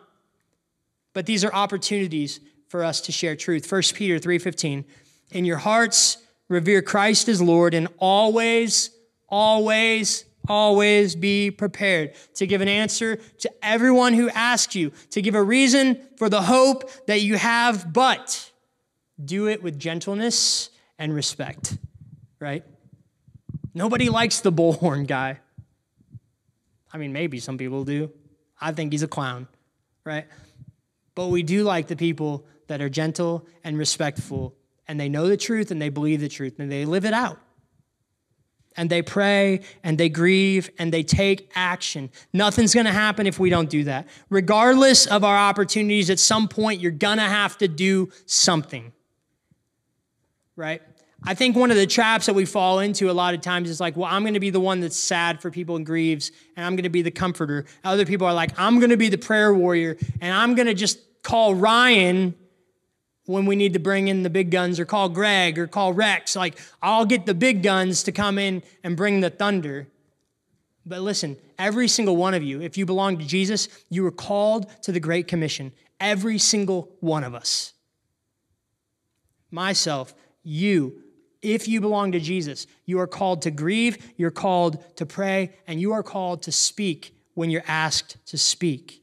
But 1.14 1.26
these 1.26 1.44
are 1.44 1.52
opportunities 1.52 2.40
for 2.68 2.84
us 2.84 3.00
to 3.02 3.12
share 3.12 3.34
truth. 3.34 3.70
1 3.70 3.94
Peter 3.94 4.18
3:15. 4.18 4.84
In 5.30 5.44
your 5.44 5.56
hearts 5.58 6.18
revere 6.48 6.82
Christ 6.82 7.28
as 7.28 7.40
Lord, 7.42 7.74
and 7.74 7.88
always, 7.98 8.90
always, 9.28 10.24
always 10.48 11.14
be 11.14 11.50
prepared 11.50 12.14
to 12.34 12.46
give 12.46 12.60
an 12.60 12.68
answer 12.68 13.16
to 13.38 13.50
everyone 13.62 14.14
who 14.14 14.28
asks 14.30 14.74
you, 14.74 14.92
to 15.10 15.22
give 15.22 15.34
a 15.34 15.42
reason 15.42 16.00
for 16.16 16.28
the 16.28 16.42
hope 16.42 16.90
that 17.06 17.20
you 17.20 17.36
have, 17.36 17.92
but 17.92 18.50
do 19.22 19.48
it 19.48 19.62
with 19.62 19.78
gentleness 19.78 20.70
and 20.98 21.14
respect, 21.14 21.76
right? 22.40 22.64
Nobody 23.74 24.08
likes 24.08 24.40
the 24.40 24.52
bullhorn 24.52 25.06
guy. 25.06 25.38
I 26.92 26.98
mean, 26.98 27.12
maybe 27.12 27.38
some 27.38 27.58
people 27.58 27.84
do. 27.84 28.10
I 28.60 28.72
think 28.72 28.92
he's 28.92 29.02
a 29.02 29.08
clown, 29.08 29.46
right? 30.04 30.26
But 31.14 31.28
we 31.28 31.42
do 31.42 31.62
like 31.64 31.88
the 31.88 31.96
people 31.96 32.46
that 32.68 32.80
are 32.80 32.88
gentle 32.88 33.46
and 33.64 33.76
respectful 33.76 34.54
and 34.88 34.98
they 34.98 35.08
know 35.08 35.28
the 35.28 35.36
truth 35.36 35.70
and 35.70 35.80
they 35.80 35.90
believe 35.90 36.20
the 36.20 36.28
truth 36.28 36.58
and 36.58 36.72
they 36.72 36.84
live 36.84 37.04
it 37.04 37.12
out. 37.12 37.38
And 38.76 38.88
they 38.88 39.02
pray 39.02 39.60
and 39.82 39.98
they 39.98 40.08
grieve 40.08 40.70
and 40.78 40.92
they 40.92 41.02
take 41.02 41.50
action. 41.54 42.10
Nothing's 42.32 42.74
gonna 42.74 42.92
happen 42.92 43.26
if 43.26 43.38
we 43.38 43.50
don't 43.50 43.68
do 43.68 43.84
that. 43.84 44.08
Regardless 44.30 45.06
of 45.06 45.24
our 45.24 45.36
opportunities, 45.36 46.10
at 46.10 46.18
some 46.18 46.48
point, 46.48 46.80
you're 46.80 46.90
gonna 46.92 47.28
have 47.28 47.58
to 47.58 47.68
do 47.68 48.10
something. 48.26 48.92
Right? 50.56 50.80
I 51.24 51.34
think 51.34 51.56
one 51.56 51.70
of 51.72 51.76
the 51.76 51.86
traps 51.86 52.26
that 52.26 52.34
we 52.34 52.44
fall 52.44 52.78
into 52.78 53.10
a 53.10 53.12
lot 53.12 53.34
of 53.34 53.40
times 53.40 53.68
is 53.68 53.80
like, 53.80 53.96
well, 53.96 54.08
I'm 54.08 54.22
going 54.22 54.34
to 54.34 54.40
be 54.40 54.50
the 54.50 54.60
one 54.60 54.80
that's 54.80 54.96
sad 54.96 55.42
for 55.42 55.50
people 55.50 55.74
and 55.74 55.84
grieves, 55.84 56.30
and 56.56 56.64
I'm 56.64 56.76
going 56.76 56.84
to 56.84 56.90
be 56.90 57.02
the 57.02 57.10
comforter. 57.10 57.64
Other 57.82 58.06
people 58.06 58.26
are 58.26 58.34
like, 58.34 58.56
I'm 58.56 58.78
going 58.78 58.90
to 58.90 58.96
be 58.96 59.08
the 59.08 59.18
prayer 59.18 59.52
warrior, 59.52 59.96
and 60.20 60.32
I'm 60.32 60.54
going 60.54 60.66
to 60.68 60.74
just 60.74 61.00
call 61.24 61.56
Ryan 61.56 62.36
when 63.28 63.44
we 63.44 63.56
need 63.56 63.74
to 63.74 63.78
bring 63.78 64.08
in 64.08 64.22
the 64.22 64.30
big 64.30 64.50
guns 64.50 64.80
or 64.80 64.86
call 64.86 65.10
Greg 65.10 65.58
or 65.58 65.66
call 65.66 65.92
Rex. 65.92 66.34
Like, 66.34 66.58
I'll 66.80 67.04
get 67.04 67.26
the 67.26 67.34
big 67.34 67.62
guns 67.62 68.02
to 68.04 68.12
come 68.12 68.38
in 68.38 68.62
and 68.82 68.96
bring 68.96 69.20
the 69.20 69.28
thunder. 69.28 69.86
But 70.86 71.02
listen, 71.02 71.36
every 71.58 71.88
single 71.88 72.16
one 72.16 72.32
of 72.32 72.42
you, 72.42 72.62
if 72.62 72.78
you 72.78 72.86
belong 72.86 73.18
to 73.18 73.26
Jesus, 73.26 73.68
you 73.90 74.02
were 74.02 74.10
called 74.10 74.66
to 74.82 74.92
the 74.92 74.98
Great 74.98 75.28
Commission. 75.28 75.72
Every 76.00 76.38
single 76.38 76.90
one 77.00 77.22
of 77.22 77.34
us. 77.34 77.74
Myself, 79.50 80.14
you, 80.42 81.02
if 81.42 81.68
you 81.68 81.82
belong 81.82 82.12
to 82.12 82.20
Jesus, 82.20 82.66
you 82.86 82.98
are 82.98 83.06
called 83.06 83.42
to 83.42 83.50
grieve, 83.50 84.14
you're 84.16 84.30
called 84.30 84.82
to 84.96 85.04
pray, 85.04 85.50
and 85.66 85.78
you 85.78 85.92
are 85.92 86.02
called 86.02 86.42
to 86.44 86.52
speak 86.52 87.14
when 87.34 87.50
you're 87.50 87.62
asked 87.68 88.16
to 88.28 88.38
speak. 88.38 89.02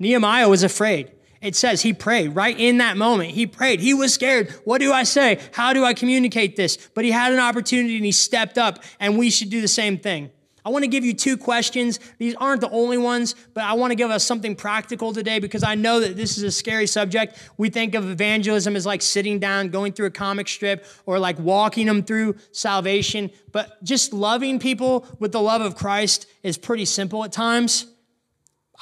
Nehemiah 0.00 0.48
was 0.48 0.64
afraid. 0.64 1.12
It 1.42 1.56
says 1.56 1.82
he 1.82 1.92
prayed 1.92 2.28
right 2.36 2.58
in 2.58 2.78
that 2.78 2.96
moment. 2.96 3.32
He 3.32 3.46
prayed. 3.46 3.80
He 3.80 3.92
was 3.92 4.14
scared. 4.14 4.52
What 4.64 4.78
do 4.78 4.92
I 4.92 5.02
say? 5.02 5.40
How 5.52 5.72
do 5.72 5.84
I 5.84 5.92
communicate 5.92 6.54
this? 6.54 6.76
But 6.94 7.04
he 7.04 7.10
had 7.10 7.32
an 7.32 7.40
opportunity 7.40 7.96
and 7.96 8.04
he 8.04 8.12
stepped 8.12 8.56
up, 8.56 8.82
and 9.00 9.18
we 9.18 9.28
should 9.28 9.50
do 9.50 9.60
the 9.60 9.68
same 9.68 9.98
thing. 9.98 10.30
I 10.64 10.70
want 10.70 10.84
to 10.84 10.88
give 10.88 11.04
you 11.04 11.12
two 11.12 11.36
questions. 11.36 11.98
These 12.18 12.36
aren't 12.36 12.60
the 12.60 12.70
only 12.70 12.96
ones, 12.96 13.34
but 13.52 13.64
I 13.64 13.72
want 13.72 13.90
to 13.90 13.96
give 13.96 14.12
us 14.12 14.22
something 14.22 14.54
practical 14.54 15.12
today 15.12 15.40
because 15.40 15.64
I 15.64 15.74
know 15.74 15.98
that 15.98 16.16
this 16.16 16.38
is 16.38 16.44
a 16.44 16.52
scary 16.52 16.86
subject. 16.86 17.36
We 17.56 17.68
think 17.68 17.96
of 17.96 18.08
evangelism 18.08 18.76
as 18.76 18.86
like 18.86 19.02
sitting 19.02 19.40
down, 19.40 19.70
going 19.70 19.92
through 19.92 20.06
a 20.06 20.12
comic 20.12 20.46
strip, 20.46 20.86
or 21.04 21.18
like 21.18 21.36
walking 21.40 21.88
them 21.88 22.04
through 22.04 22.36
salvation. 22.52 23.32
But 23.50 23.82
just 23.82 24.12
loving 24.12 24.60
people 24.60 25.04
with 25.18 25.32
the 25.32 25.42
love 25.42 25.62
of 25.62 25.74
Christ 25.74 26.28
is 26.44 26.56
pretty 26.56 26.84
simple 26.84 27.24
at 27.24 27.32
times. 27.32 27.86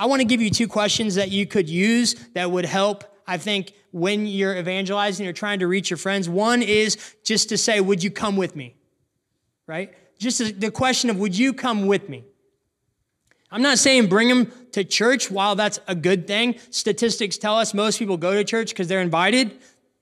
I 0.00 0.06
want 0.06 0.20
to 0.20 0.24
give 0.24 0.40
you 0.40 0.48
two 0.48 0.66
questions 0.66 1.16
that 1.16 1.30
you 1.30 1.46
could 1.46 1.68
use 1.68 2.14
that 2.32 2.50
would 2.50 2.64
help, 2.64 3.04
I 3.26 3.36
think, 3.36 3.74
when 3.92 4.26
you're 4.26 4.56
evangelizing 4.56 5.26
or 5.26 5.34
trying 5.34 5.58
to 5.58 5.66
reach 5.66 5.90
your 5.90 5.98
friends. 5.98 6.26
One 6.26 6.62
is 6.62 6.96
just 7.22 7.50
to 7.50 7.58
say, 7.58 7.82
Would 7.82 8.02
you 8.02 8.10
come 8.10 8.38
with 8.38 8.56
me? 8.56 8.76
Right? 9.66 9.92
Just 10.18 10.58
the 10.58 10.70
question 10.70 11.10
of, 11.10 11.18
Would 11.18 11.36
you 11.36 11.52
come 11.52 11.86
with 11.86 12.08
me? 12.08 12.24
I'm 13.50 13.60
not 13.60 13.78
saying 13.78 14.06
bring 14.06 14.28
them 14.28 14.50
to 14.72 14.84
church 14.84 15.30
while 15.30 15.54
that's 15.54 15.78
a 15.86 15.94
good 15.94 16.26
thing. 16.26 16.58
Statistics 16.70 17.36
tell 17.36 17.58
us 17.58 17.74
most 17.74 17.98
people 17.98 18.16
go 18.16 18.32
to 18.32 18.42
church 18.42 18.70
because 18.70 18.88
they're 18.88 19.02
invited. 19.02 19.58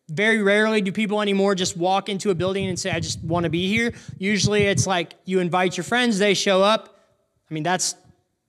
Very 0.09 0.41
rarely 0.43 0.81
do 0.81 0.93
people 0.93 1.21
anymore 1.21 1.57
just 1.57 1.77
walk 1.77 2.09
into 2.09 2.31
a 2.31 2.37
building 2.37 2.67
and 2.67 2.79
say, 2.79 2.93
I 2.93 3.01
just 3.01 3.21
want 3.25 3.45
to 3.45 3.51
be 3.51 3.67
here. 3.67 3.95
Usually 4.17 4.63
it's 4.63 4.87
like 4.87 5.15
you 5.25 5.41
invite 5.41 5.77
your 5.77 5.85
friends, 5.85 6.21
they 6.21 6.35
show 6.35 6.63
up. 6.63 7.01
I 7.51 7.55
mean, 7.55 7.65
that's 7.65 7.97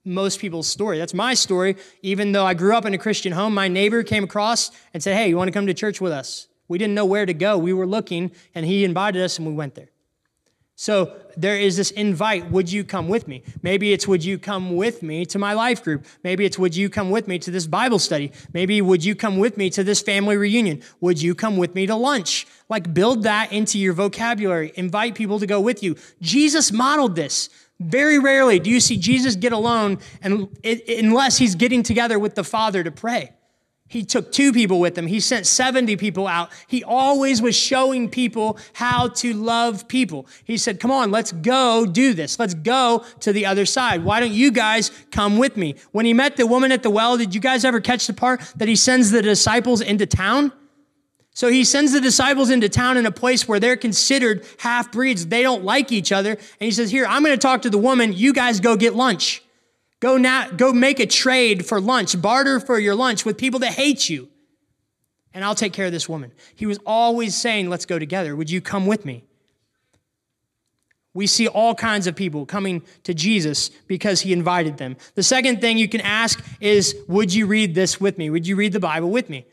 most 0.04 0.40
people's 0.40 0.66
story. 0.66 0.98
That's 0.98 1.14
my 1.14 1.34
story. 1.34 1.76
Even 2.02 2.32
though 2.32 2.46
I 2.46 2.54
grew 2.54 2.74
up 2.74 2.84
in 2.86 2.94
a 2.94 2.98
Christian 2.98 3.32
home, 3.32 3.54
my 3.54 3.68
neighbor 3.68 4.02
came 4.02 4.24
across 4.24 4.70
and 4.94 5.02
said, 5.02 5.16
Hey, 5.16 5.28
you 5.28 5.36
want 5.36 5.48
to 5.48 5.52
come 5.52 5.66
to 5.66 5.74
church 5.74 6.00
with 6.00 6.12
us? 6.12 6.48
We 6.68 6.78
didn't 6.78 6.94
know 6.94 7.04
where 7.04 7.26
to 7.26 7.34
go. 7.34 7.58
We 7.58 7.72
were 7.72 7.86
looking, 7.86 8.30
and 8.54 8.64
he 8.64 8.84
invited 8.84 9.22
us, 9.22 9.38
and 9.38 9.46
we 9.46 9.52
went 9.52 9.74
there. 9.74 9.90
So 10.80 11.14
there 11.36 11.56
is 11.56 11.76
this 11.76 11.90
invite, 11.90 12.50
would 12.50 12.72
you 12.72 12.84
come 12.84 13.08
with 13.08 13.28
me? 13.28 13.42
Maybe 13.60 13.92
it's, 13.92 14.08
would 14.08 14.24
you 14.24 14.38
come 14.38 14.76
with 14.76 15.02
me 15.02 15.26
to 15.26 15.38
my 15.38 15.52
life 15.52 15.84
group? 15.84 16.06
Maybe 16.24 16.46
it's, 16.46 16.58
would 16.58 16.74
you 16.74 16.88
come 16.88 17.10
with 17.10 17.28
me 17.28 17.38
to 17.40 17.50
this 17.50 17.66
Bible 17.66 17.98
study? 17.98 18.32
Maybe, 18.54 18.80
would 18.80 19.04
you 19.04 19.14
come 19.14 19.36
with 19.36 19.58
me 19.58 19.68
to 19.68 19.84
this 19.84 20.00
family 20.00 20.38
reunion? 20.38 20.82
Would 21.02 21.20
you 21.20 21.34
come 21.34 21.58
with 21.58 21.74
me 21.74 21.86
to 21.86 21.94
lunch? 21.96 22.46
Like, 22.70 22.94
build 22.94 23.24
that 23.24 23.52
into 23.52 23.78
your 23.78 23.92
vocabulary. 23.92 24.72
Invite 24.74 25.14
people 25.14 25.38
to 25.40 25.46
go 25.46 25.60
with 25.60 25.82
you. 25.82 25.96
Jesus 26.22 26.72
modeled 26.72 27.14
this. 27.14 27.50
Very 27.80 28.18
rarely 28.18 28.60
do 28.60 28.68
you 28.68 28.78
see 28.78 28.98
Jesus 28.98 29.34
get 29.36 29.52
alone 29.52 29.98
and, 30.20 30.48
unless 30.86 31.38
he's 31.38 31.54
getting 31.54 31.82
together 31.82 32.18
with 32.18 32.34
the 32.34 32.44
Father 32.44 32.84
to 32.84 32.90
pray. 32.90 33.32
He 33.88 34.04
took 34.04 34.30
two 34.30 34.52
people 34.52 34.78
with 34.78 34.96
him. 34.96 35.08
He 35.08 35.18
sent 35.18 35.46
70 35.46 35.96
people 35.96 36.28
out. 36.28 36.50
He 36.68 36.84
always 36.84 37.42
was 37.42 37.56
showing 37.56 38.08
people 38.08 38.56
how 38.72 39.08
to 39.08 39.34
love 39.34 39.88
people. 39.88 40.28
He 40.44 40.58
said, 40.58 40.78
Come 40.78 40.92
on, 40.92 41.10
let's 41.10 41.32
go 41.32 41.86
do 41.86 42.14
this. 42.14 42.38
Let's 42.38 42.54
go 42.54 43.04
to 43.18 43.32
the 43.32 43.46
other 43.46 43.66
side. 43.66 44.04
Why 44.04 44.20
don't 44.20 44.30
you 44.30 44.52
guys 44.52 44.92
come 45.10 45.38
with 45.38 45.56
me? 45.56 45.74
When 45.90 46.06
he 46.06 46.14
met 46.14 46.36
the 46.36 46.46
woman 46.46 46.70
at 46.70 46.84
the 46.84 46.90
well, 46.90 47.16
did 47.16 47.34
you 47.34 47.40
guys 47.40 47.64
ever 47.64 47.80
catch 47.80 48.06
the 48.06 48.12
part 48.12 48.40
that 48.54 48.68
he 48.68 48.76
sends 48.76 49.10
the 49.10 49.22
disciples 49.22 49.80
into 49.80 50.06
town? 50.06 50.52
So 51.40 51.48
he 51.48 51.64
sends 51.64 51.92
the 51.92 52.02
disciples 52.02 52.50
into 52.50 52.68
town 52.68 52.98
in 52.98 53.06
a 53.06 53.10
place 53.10 53.48
where 53.48 53.58
they're 53.58 53.74
considered 53.74 54.44
half 54.58 54.92
breeds. 54.92 55.26
They 55.26 55.42
don't 55.42 55.64
like 55.64 55.90
each 55.90 56.12
other. 56.12 56.32
And 56.32 56.38
he 56.58 56.70
says, 56.70 56.90
Here, 56.90 57.06
I'm 57.06 57.24
going 57.24 57.32
to 57.32 57.40
talk 57.40 57.62
to 57.62 57.70
the 57.70 57.78
woman. 57.78 58.12
You 58.12 58.34
guys 58.34 58.60
go 58.60 58.76
get 58.76 58.94
lunch. 58.94 59.42
Go 60.00 60.18
now, 60.18 60.50
go 60.50 60.70
make 60.70 61.00
a 61.00 61.06
trade 61.06 61.64
for 61.64 61.80
lunch, 61.80 62.20
barter 62.20 62.60
for 62.60 62.78
your 62.78 62.94
lunch 62.94 63.24
with 63.24 63.38
people 63.38 63.60
that 63.60 63.72
hate 63.72 64.06
you. 64.10 64.28
And 65.32 65.42
I'll 65.42 65.54
take 65.54 65.72
care 65.72 65.86
of 65.86 65.92
this 65.92 66.10
woman. 66.10 66.30
He 66.56 66.66
was 66.66 66.78
always 66.84 67.34
saying, 67.34 67.70
Let's 67.70 67.86
go 67.86 67.98
together. 67.98 68.36
Would 68.36 68.50
you 68.50 68.60
come 68.60 68.84
with 68.84 69.06
me? 69.06 69.24
We 71.14 71.26
see 71.26 71.48
all 71.48 71.74
kinds 71.74 72.06
of 72.06 72.14
people 72.14 72.44
coming 72.44 72.82
to 73.04 73.14
Jesus 73.14 73.70
because 73.86 74.20
he 74.20 74.34
invited 74.34 74.76
them. 74.76 74.98
The 75.14 75.22
second 75.22 75.62
thing 75.62 75.78
you 75.78 75.88
can 75.88 76.02
ask 76.02 76.44
is, 76.60 76.94
Would 77.08 77.32
you 77.32 77.46
read 77.46 77.74
this 77.74 77.98
with 77.98 78.18
me? 78.18 78.28
Would 78.28 78.46
you 78.46 78.56
read 78.56 78.74
the 78.74 78.78
Bible 78.78 79.08
with 79.08 79.30
me? 79.30 79.46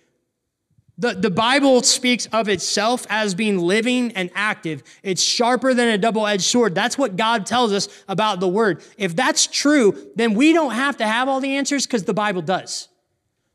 The, 0.99 1.13
the 1.13 1.29
Bible 1.29 1.83
speaks 1.83 2.25
of 2.27 2.49
itself 2.49 3.05
as 3.09 3.35
being 3.35 3.59
living 3.59 4.11
and 4.13 4.31
active. 4.33 4.81
It's 5.03 5.21
sharper 5.21 5.75
than 5.75 5.89
a 5.89 5.97
double 5.97 6.25
edged 6.25 6.43
sword. 6.43 6.73
That's 6.73 6.97
what 6.97 7.15
God 7.15 7.45
tells 7.45 7.71
us 7.71 7.87
about 8.07 8.39
the 8.39 8.47
Word. 8.47 8.81
If 8.97 9.15
that's 9.15 9.45
true, 9.45 10.09
then 10.15 10.33
we 10.33 10.53
don't 10.53 10.73
have 10.73 10.97
to 10.97 11.07
have 11.07 11.29
all 11.29 11.39
the 11.39 11.55
answers 11.55 11.85
because 11.85 12.05
the 12.05 12.15
Bible 12.15 12.41
does. 12.41 12.87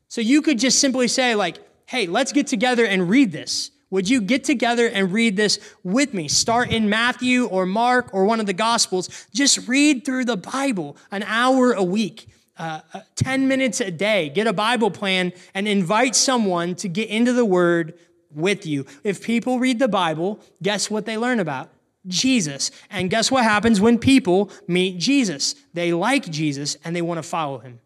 So 0.07 0.21
you 0.21 0.41
could 0.41 0.57
just 0.57 0.79
simply 0.79 1.09
say, 1.09 1.35
like, 1.35 1.57
hey, 1.85 2.07
let's 2.07 2.31
get 2.31 2.47
together 2.47 2.85
and 2.85 3.09
read 3.09 3.33
this. 3.33 3.71
Would 3.89 4.09
you 4.09 4.21
get 4.21 4.43
together 4.43 4.87
and 4.87 5.11
read 5.11 5.35
this 5.35 5.59
with 5.83 6.13
me? 6.13 6.27
Start 6.27 6.71
in 6.71 6.89
Matthew 6.89 7.45
or 7.45 7.65
Mark 7.65 8.13
or 8.13 8.25
one 8.25 8.39
of 8.39 8.45
the 8.45 8.53
Gospels. 8.53 9.27
Just 9.33 9.67
read 9.67 10.05
through 10.05 10.25
the 10.25 10.37
Bible 10.37 10.95
an 11.11 11.23
hour 11.23 11.73
a 11.73 11.83
week 11.83 12.27
uh, 12.57 12.81
uh, 12.93 13.01
10 13.15 13.47
minutes 13.47 13.81
a 13.81 13.91
day, 13.91 14.29
get 14.29 14.47
a 14.47 14.53
Bible 14.53 14.91
plan, 14.91 15.33
and 15.53 15.67
invite 15.67 16.15
someone 16.15 16.75
to 16.75 16.87
get 16.87 17.09
into 17.09 17.33
the 17.33 17.45
Word 17.45 17.93
with 18.33 18.65
you. 18.65 18.85
If 19.03 19.23
people 19.23 19.59
read 19.59 19.79
the 19.79 19.87
Bible, 19.87 20.39
guess 20.61 20.89
what 20.89 21.05
they 21.05 21.17
learn 21.17 21.39
about? 21.39 21.69
Jesus. 22.07 22.71
And 22.89 23.09
guess 23.09 23.31
what 23.31 23.43
happens 23.43 23.79
when 23.79 23.97
people 23.97 24.51
meet 24.67 24.97
Jesus? 24.99 25.55
They 25.73 25.93
like 25.93 26.29
Jesus 26.29 26.77
and 26.83 26.95
they 26.95 27.01
want 27.01 27.17
to 27.17 27.23
follow 27.23 27.59
him. 27.59 27.79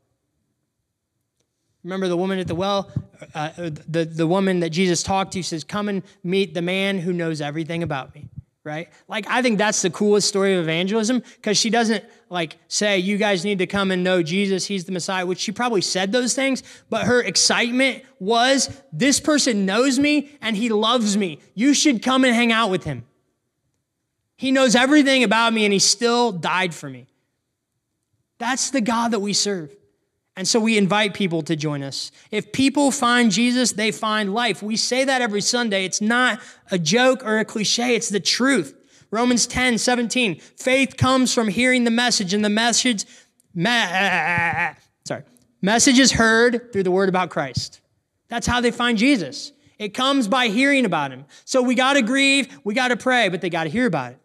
Remember 1.84 2.08
the 2.08 2.17
woman 2.17 2.39
at 2.39 2.47
the 2.47 2.56
well? 2.56 2.91
Uh, 3.34 3.51
the, 3.56 4.03
the 4.03 4.27
woman 4.27 4.60
that 4.60 4.71
Jesus 4.71 5.03
talked 5.03 5.34
to 5.34 5.43
says, 5.43 5.63
Come 5.63 5.88
and 5.88 6.03
meet 6.23 6.53
the 6.53 6.62
man 6.62 6.99
who 6.99 7.13
knows 7.13 7.39
everything 7.39 7.84
about 7.84 8.13
me 8.13 8.30
right? 8.67 8.89
Like, 9.08 9.25
I 9.30 9.41
think 9.41 9.58
that's 9.58 9.82
the 9.82 9.89
coolest 9.89 10.27
story 10.27 10.53
of 10.53 10.60
evangelism 10.60 11.23
because 11.38 11.58
she 11.58 11.69
doesn't 11.69 12.03
like 12.30 12.58
say, 12.67 12.99
you 12.99 13.17
guys 13.17 13.45
need 13.45 13.60
to 13.60 13.65
come 13.65 13.91
and 13.91 14.03
know 14.03 14.21
Jesus, 14.21 14.65
he's 14.65 14.84
the 14.84 14.91
Messiah, 14.91 15.25
which 15.25 15.39
she 15.39 15.53
probably 15.53 15.80
said 15.80 16.12
those 16.12 16.34
things, 16.34 16.62
but 16.89 17.06
her 17.06 17.21
excitement 17.21 18.03
was, 18.19 18.69
this 18.91 19.21
person 19.21 19.65
knows 19.65 19.97
me 19.97 20.38
and 20.41 20.58
he 20.58 20.67
loves 20.67 21.15
me. 21.15 21.39
You 21.56 21.73
should 21.73 22.03
come 22.03 22.25
and 22.25 22.36
hang 22.36 22.51
out 22.51 22.69
with 22.69 22.84
him. 22.84 23.06
He 24.36 24.51
knows 24.51 24.75
everything 24.75 25.23
about 25.23 25.53
me 25.53 25.63
and 25.63 25.71
he 25.71 25.80
still 25.80 26.34
died 26.34 26.75
for 26.75 26.89
me. 26.89 27.08
That's 28.38 28.69
the 28.69 28.82
God 28.82 29.12
that 29.12 29.19
we 29.19 29.32
serve. 29.32 29.73
And 30.38 30.47
so 30.47 30.60
we 30.60 30.78
invite 30.78 31.15
people 31.15 31.41
to 31.41 31.56
join 31.56 31.82
us. 31.82 32.12
If 32.30 32.52
people 32.52 32.91
find 32.91 33.32
Jesus, 33.32 33.71
they 33.71 33.91
find 33.91 34.36
life. 34.36 34.62
We 34.62 34.76
say 34.76 35.04
that 35.04 35.19
every 35.19 35.41
Sunday. 35.41 35.84
It's 35.84 36.00
not 36.00 36.39
a 36.69 36.78
joke 36.78 37.26
or 37.26 37.39
a 37.39 37.43
cliche, 37.43 37.95
it's 37.95 38.10
the 38.10 38.19
truth. 38.19 38.76
Romans 39.10 39.47
10, 39.47 39.80
17. 39.80 40.36
Faith 40.36 40.95
comes 40.95 41.34
from 41.34 41.47
hearing 41.47 41.86
the 41.86 41.91
message, 41.91 42.36
and 42.36 42.45
the 42.45 42.50
message, 42.50 43.06
me, 43.56 43.65
sorry, 45.06 45.23
message 45.62 45.97
is 45.97 46.12
heard 46.12 46.71
through 46.71 46.84
the 46.84 46.91
word 46.91 47.10
about 47.10 47.32
Christ. 47.32 47.82
That's 48.28 48.45
how 48.45 48.62
they 48.62 48.71
find 48.71 48.95
Jesus. 48.95 49.54
It 49.80 49.95
comes 49.95 50.28
by 50.28 50.50
hearing 50.50 50.86
about 50.86 51.12
him. 51.12 51.26
So 51.45 51.63
we 51.63 51.73
got 51.73 51.93
to 51.93 52.04
grieve, 52.04 52.60
we 52.63 52.76
got 52.76 52.89
to 52.89 52.97
pray, 52.97 53.30
but 53.30 53.41
they 53.41 53.50
got 53.50 53.63
to 53.63 53.71
hear 53.71 53.88
about 53.88 54.12
it. 54.12 54.19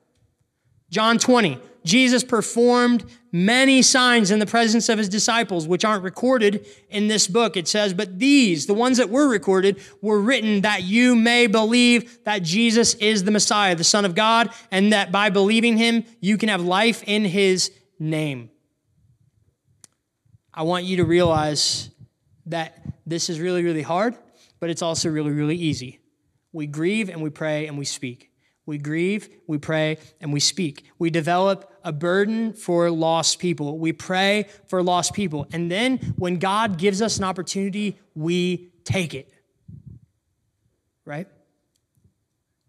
John 0.91 1.17
20, 1.19 1.59
Jesus 1.85 2.23
performed 2.23 3.05
many 3.33 3.83
signs 3.83 4.31
in 4.31 4.39
the 4.39 4.47
presence 4.47 4.89
of 4.89 4.99
his 4.99 5.09
disciples, 5.09 5.67
which 5.67 5.85
aren't 5.85 6.05
recorded 6.05 6.67
in 6.91 7.09
this 7.09 7.27
book. 7.27 7.57
It 7.57 7.67
says, 7.67 7.95
But 7.95 8.19
these, 8.19 8.67
the 8.67 8.75
ones 8.75 8.99
that 8.99 9.11
were 9.11 9.29
recorded, 9.29 9.81
were 10.01 10.21
written 10.21 10.63
that 10.63 10.83
you 10.83 11.17
may 11.17 11.47
believe 11.47 12.23
that 12.25 12.43
Jesus 12.43 12.95
is 12.95 13.25
the 13.25 13.31
Messiah, 13.31 13.75
the 13.75 13.85
Son 13.85 14.05
of 14.05 14.15
God, 14.15 14.51
and 14.71 14.93
that 14.93 15.11
by 15.11 15.31
believing 15.31 15.77
him, 15.77 16.05
you 16.21 16.39
can 16.39 16.49
have 16.49 16.63
life 16.63 17.03
in 17.07 17.25
his 17.25 17.73
name. 17.99 18.51
I 20.55 20.65
want 20.65 20.85
you 20.85 20.99
to 20.99 21.05
realize 21.05 21.91
that 22.47 22.79
this 23.07 23.31
is 23.31 23.41
really, 23.41 23.63
really 23.63 23.83
hard, 23.83 24.17
but 24.61 24.71
it's 24.71 24.83
also 24.83 25.09
really, 25.09 25.31
really 25.31 25.57
easy. 25.57 26.01
We 26.53 26.67
grieve 26.67 27.09
and 27.09 27.23
we 27.23 27.31
pray 27.31 27.67
and 27.67 27.79
we 27.79 27.87
speak. 27.87 28.32
We 28.65 28.79
grieve, 28.79 29.29
we 29.47 29.59
pray, 29.59 29.99
and 30.21 30.33
we 30.33 30.41
speak. 30.41 30.85
We 30.99 31.11
develop 31.11 31.73
a 31.83 31.93
burden 31.93 32.53
for 32.53 32.91
lost 32.91 33.39
people. 33.39 33.79
We 33.79 33.93
pray 33.93 34.47
for 34.69 34.83
lost 34.83 35.15
people. 35.15 35.47
And 35.53 35.71
then 35.71 35.99
when 36.17 36.39
God 36.39 36.79
gives 36.79 37.03
us 37.03 37.19
an 37.19 37.25
opportunity, 37.25 37.99
we 38.15 38.71
take 38.85 39.15
it. 39.15 39.33
Right? 41.05 41.27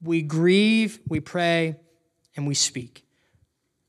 We 0.02 0.24
grieve, 0.24 1.00
we 1.08 1.20
pray, 1.20 1.76
and 2.36 2.48
we 2.48 2.56
speak. 2.56 3.06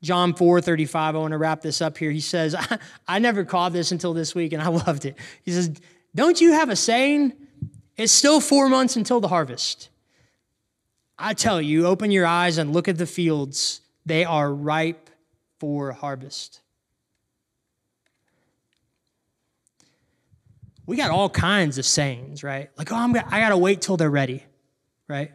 John 0.02 0.34
4 0.34 0.60
35, 0.60 1.16
I 1.16 1.18
want 1.18 1.32
to 1.32 1.38
wrap 1.38 1.62
this 1.62 1.80
up 1.80 1.96
here. 1.96 2.10
He 2.10 2.20
says, 2.20 2.54
I, 2.54 2.78
I 3.08 3.18
never 3.18 3.44
caught 3.44 3.72
this 3.72 3.90
until 3.90 4.12
this 4.12 4.34
week, 4.34 4.52
and 4.52 4.62
I 4.62 4.68
loved 4.86 5.06
it. 5.06 5.16
He 5.42 5.50
says, 5.50 5.72
Don't 6.14 6.40
you 6.40 6.52
have 6.52 6.68
a 6.68 6.76
saying? 6.76 7.32
It's 7.96 8.12
still 8.12 8.40
four 8.40 8.68
months 8.68 8.96
until 8.96 9.20
the 9.20 9.28
harvest. 9.28 9.88
I 11.18 11.34
tell 11.34 11.60
you, 11.60 11.86
open 11.86 12.10
your 12.10 12.26
eyes 12.26 12.58
and 12.58 12.72
look 12.72 12.88
at 12.88 12.98
the 12.98 13.06
fields. 13.06 13.80
They 14.04 14.24
are 14.24 14.52
ripe 14.52 15.10
for 15.60 15.92
harvest. 15.92 16.60
We 20.86 20.96
got 20.96 21.10
all 21.10 21.30
kinds 21.30 21.78
of 21.78 21.86
sayings, 21.86 22.42
right? 22.42 22.70
Like, 22.76 22.92
oh, 22.92 22.96
I'm 22.96 23.12
gonna, 23.12 23.26
I 23.30 23.40
gotta 23.40 23.56
wait 23.56 23.80
till 23.80 23.96
they're 23.96 24.10
ready, 24.10 24.44
right? 25.08 25.30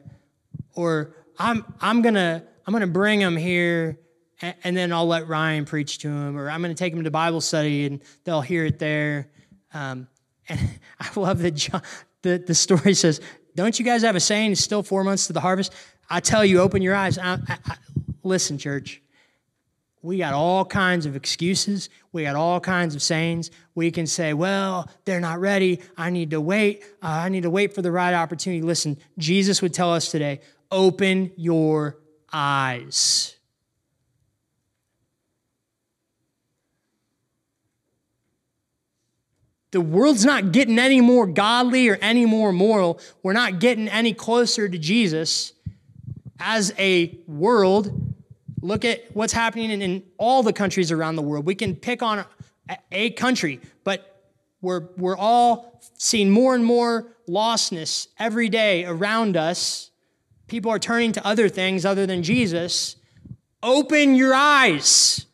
Or 0.76 1.16
I'm 1.40 1.66
I'm 1.82 2.02
gonna 2.02 2.44
I'm 2.68 2.74
gonna 2.74 2.86
bring 2.86 3.20
them 3.20 3.36
here, 3.36 3.98
and, 4.42 4.56
and 4.64 4.78
then 4.78 4.94
I'll 4.94 5.08
let 5.08 5.28
Ryan 5.28 5.66
preach 5.66 6.00
to 6.00 6.08
them, 6.10 6.38
or 6.38 6.52
I'm 6.52 6.62
gonna 6.62 6.76
take 6.76 6.94
them 6.94 7.04
to 7.04 7.12
Bible 7.12 7.42
study 7.42 7.86
and 7.86 8.02
they'll 8.26 8.42
hear 8.42 8.66
it 8.66 8.78
there. 8.78 9.32
Um, 9.74 10.08
and 10.50 10.60
I 11.00 11.20
love 11.20 11.40
that 11.40 11.52
John, 11.52 11.82
the, 12.22 12.44
the 12.46 12.56
story 12.56 12.94
says 12.94 13.22
don't 13.64 13.78
you 13.80 13.86
guys 13.86 14.02
have 14.04 14.16
a 14.16 14.20
saying, 14.20 14.52
it's 14.52 14.62
still 14.62 14.84
four 14.84 15.04
months 15.04 15.28
to 15.28 15.34
the 15.34 15.42
harvest? 15.42 15.74
I 16.10 16.20
tell 16.20 16.44
you, 16.44 16.60
open 16.60 16.82
your 16.82 16.96
eyes. 16.96 17.18
I, 17.18 17.34
I, 17.48 17.58
I, 17.66 17.76
listen, 18.24 18.58
church. 18.58 19.02
We 20.02 20.18
got 20.18 20.34
all 20.34 20.64
kinds 20.64 21.06
of 21.06 21.16
excuses. 21.16 21.90
We 22.14 22.24
got 22.24 22.36
all 22.36 22.60
kinds 22.60 22.96
of 22.96 23.02
sayings. 23.02 23.52
We 23.76 23.92
can 23.92 24.08
say, 24.08 24.34
well, 24.34 24.90
they're 25.04 25.20
not 25.20 25.40
ready. 25.40 25.82
I 25.98 26.10
need 26.10 26.32
to 26.32 26.40
wait. 26.40 26.84
Uh, 27.04 27.08
I 27.08 27.30
need 27.30 27.44
to 27.44 27.50
wait 27.50 27.74
for 27.74 27.82
the 27.82 27.92
right 27.92 28.14
opportunity. 28.14 28.62
Listen, 28.62 28.98
Jesus 29.18 29.62
would 29.62 29.74
tell 29.74 29.94
us 29.94 30.10
today 30.10 30.40
open 30.72 31.32
your 31.36 31.98
eyes. 32.32 33.36
The 39.72 39.82
world's 39.82 40.26
not 40.26 40.52
getting 40.52 40.80
any 40.80 41.00
more 41.00 41.28
godly 41.28 41.90
or 41.90 41.98
any 42.02 42.26
more 42.26 42.52
moral. 42.52 43.00
We're 43.22 43.34
not 43.34 43.60
getting 43.60 43.88
any 43.88 44.14
closer 44.14 44.68
to 44.68 44.78
Jesus 44.78 45.54
as 46.40 46.74
a 46.80 47.20
world. 47.28 48.16
Look 48.62 48.84
at 48.84 49.16
what's 49.16 49.34
happening 49.34 49.72
in, 49.72 49.82
in 49.82 50.04
all 50.18 50.42
the 50.42 50.54
countries 50.54 50.92
around 50.92 51.16
the 51.16 51.22
world. 51.22 51.46
We 51.46 51.56
can 51.56 51.76
pick 51.76 52.02
on 52.02 52.26
a 52.92 53.12
country, 53.12 53.60
but 53.84 54.24
we're, 54.62 54.90
we're 54.98 55.18
all 55.18 55.82
seeing 55.98 56.30
more 56.30 56.56
and 56.56 56.66
more 56.66 57.16
lostness 57.28 58.08
every 58.18 58.50
day 58.50 58.86
around 58.86 59.38
us. 59.38 59.92
People 60.48 60.72
are 60.72 60.80
turning 60.80 61.12
to 61.14 61.26
other 61.26 61.48
things 61.48 61.86
other 61.86 62.06
than 62.06 62.24
Jesus. 62.24 62.96
Open 63.62 64.16
your 64.16 64.34
eyes. 64.34 65.26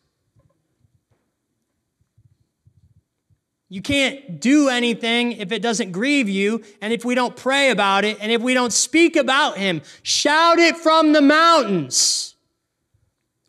You 3.76 3.82
can't 3.82 4.40
do 4.40 4.70
anything 4.70 5.34
if 5.34 5.52
it 5.52 5.62
doesn't 5.62 5.92
grieve 5.92 6.30
you, 6.30 6.64
and 6.80 6.94
if 6.94 7.04
we 7.04 7.14
don't 7.14 7.36
pray 7.36 7.72
about 7.72 8.06
it, 8.06 8.18
and 8.22 8.32
if 8.32 8.42
we 8.42 8.54
don't 8.54 8.72
speak 8.72 9.18
about 9.18 9.58
Him. 9.58 9.82
Shout 10.02 10.60
it 10.60 10.78
from 10.78 11.12
the 11.12 11.20
mountains. 11.20 12.36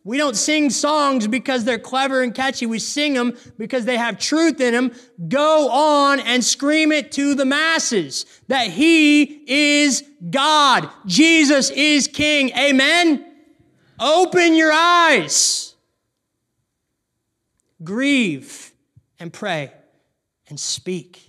We 0.03 0.17
don't 0.17 0.35
sing 0.35 0.69
songs 0.69 1.29
because 1.29 1.63
they're 1.63 1.79
clever 1.79 2.23
and 2.23 2.35
catchy. 2.35 2.65
We 2.65 2.79
sing 2.79 3.13
them 3.13 3.37
because 3.57 3.85
they 3.85 3.95
have 3.95 4.19
truth 4.19 4.59
in 4.59 4.73
them. 4.73 4.91
Go 5.29 5.69
on 5.71 6.19
and 6.19 6.43
scream 6.43 6.91
it 6.91 7.13
to 7.13 7.33
the 7.33 7.45
masses 7.45 8.25
that 8.49 8.67
He 8.67 9.21
is 9.79 10.03
God. 10.29 10.89
Jesus 11.05 11.69
is 11.69 12.09
King. 12.09 12.49
Amen? 12.49 13.25
Open 13.97 14.55
your 14.55 14.73
eyes. 14.73 15.73
Grieve 17.81 18.73
and 19.21 19.31
pray 19.31 19.71
and 20.49 20.59
speak. 20.59 21.26